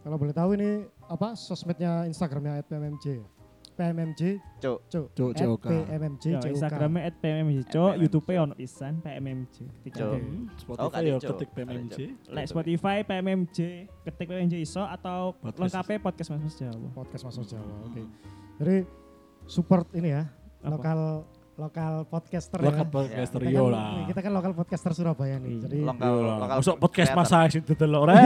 Kalau 0.01 0.17
boleh 0.17 0.33
tahu 0.33 0.57
ini 0.57 0.89
apa 1.07 1.37
sosmednya 1.37 2.09
Instagramnya 2.09 2.65
@pmmj. 2.65 3.21
PMMJ, 3.81 4.21
Cuk. 4.61 4.79
cuk. 4.93 5.07
Cuk, 5.17 5.31
COK. 5.33 5.65
PMMJ, 5.65 6.25
Yo, 6.29 6.39
COK. 6.39 6.53
Instagramnya 6.53 7.03
at 7.09 7.15
PMMJ, 7.17 7.59
Cok. 7.67 7.93
YouTube 7.97 8.29
ono 8.37 8.53
pisan 8.53 9.01
PMMJ. 9.01 9.57
Ketik 9.81 10.05
Oh, 10.05 10.21
Spotify 10.61 10.93
kali, 10.93 11.09
ya 11.09 11.17
Cuk. 11.17 11.29
ketik 11.33 11.51
PMMJ. 11.57 11.97
Cuk. 11.97 12.37
Like 12.37 12.49
Spotify 12.53 12.97
PMMJ, 13.01 13.59
ketik 14.05 14.27
PMMJ 14.29 14.55
iso 14.61 14.85
atau 14.85 15.33
lengkapnya 15.41 15.97
podcast 15.99 16.29
Mas 16.29 16.45
Mas 16.45 16.57
Jawa. 16.61 16.89
Podcast 16.93 17.25
masuk 17.25 17.45
Jawa. 17.49 17.73
Oke. 17.89 18.05
Jadi 18.61 18.77
support 19.49 19.89
ini 19.97 20.13
ya, 20.13 20.29
lokal 20.61 21.25
lokal 21.61 21.95
podcaster 22.05 22.57
Lokal 22.59 22.83
ya. 22.83 22.89
podcaster 22.89 23.41
Kita 23.41 23.53
yo 23.53 23.63
kan- 23.63 23.73
lah. 23.73 23.91
Kita 24.09 24.21
kan 24.21 24.33
lokal 24.33 24.53
podcaster 24.53 24.93
Surabaya 24.93 25.37
nih. 25.37 25.51
Iya. 25.51 25.61
Jadi 25.63 25.77
Lokal 25.83 26.11
lokal 26.41 26.57
Masuk 26.59 26.77
podcast 26.79 27.11
masa 27.13 27.39
sing 27.47 27.63
delok 27.63 28.03
rek. 28.09 28.19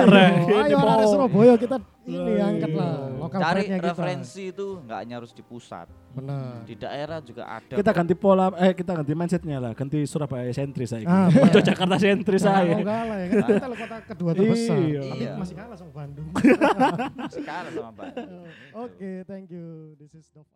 Oh, 0.46 0.62
ayo 0.62 0.76
anak 0.78 1.06
Surabaya 1.06 1.54
kita 1.56 1.76
ini 2.04 2.32
Lah, 2.36 2.46
angkat 2.46 2.70
lah 2.70 2.92
lokal 3.16 3.38
Cari 3.40 3.62
kita. 3.64 3.80
referensi 3.82 4.42
itu 4.48 4.66
nggak 4.78 4.98
hanya 4.98 5.14
harus 5.18 5.32
di 5.32 5.42
pusat. 5.42 5.86
Benar. 6.14 6.62
Di 6.62 6.74
daerah 6.76 7.18
juga 7.18 7.42
ada. 7.50 7.74
Kita 7.74 7.90
ganti 7.90 8.14
pola 8.14 8.46
eh 8.56 8.70
kita 8.70 8.92
ganti 8.94 9.12
mindsetnya 9.12 9.58
lah, 9.58 9.72
ganti 9.72 9.98
Surabaya 10.04 10.46
sentris 10.48 10.88
saya. 10.88 11.02
Ah, 11.04 11.26
Udah 11.48 11.58
Jakarta 11.60 11.96
sentris 11.98 12.38
saya. 12.40 12.76
mau 12.76 12.86
kalah 12.86 13.16
ya 13.18 13.26
kan 13.26 13.42
kita 13.50 13.66
lah 13.66 13.76
kota 13.76 13.96
kedua 14.06 14.30
terbesar. 14.32 14.76
Iya. 14.78 15.00
Tapi 15.02 15.18
Iya. 15.18 15.32
masih 15.34 15.54
kalah 15.54 15.74
sama 15.74 15.90
Bandung. 15.92 16.28
sekarang 17.34 17.72
sama 17.72 17.90
Pak. 17.92 18.06
Oke, 18.78 19.10
thank 19.24 19.50
you. 19.50 19.96
This 19.96 20.14
is 20.14 20.30
Dov. 20.30 20.46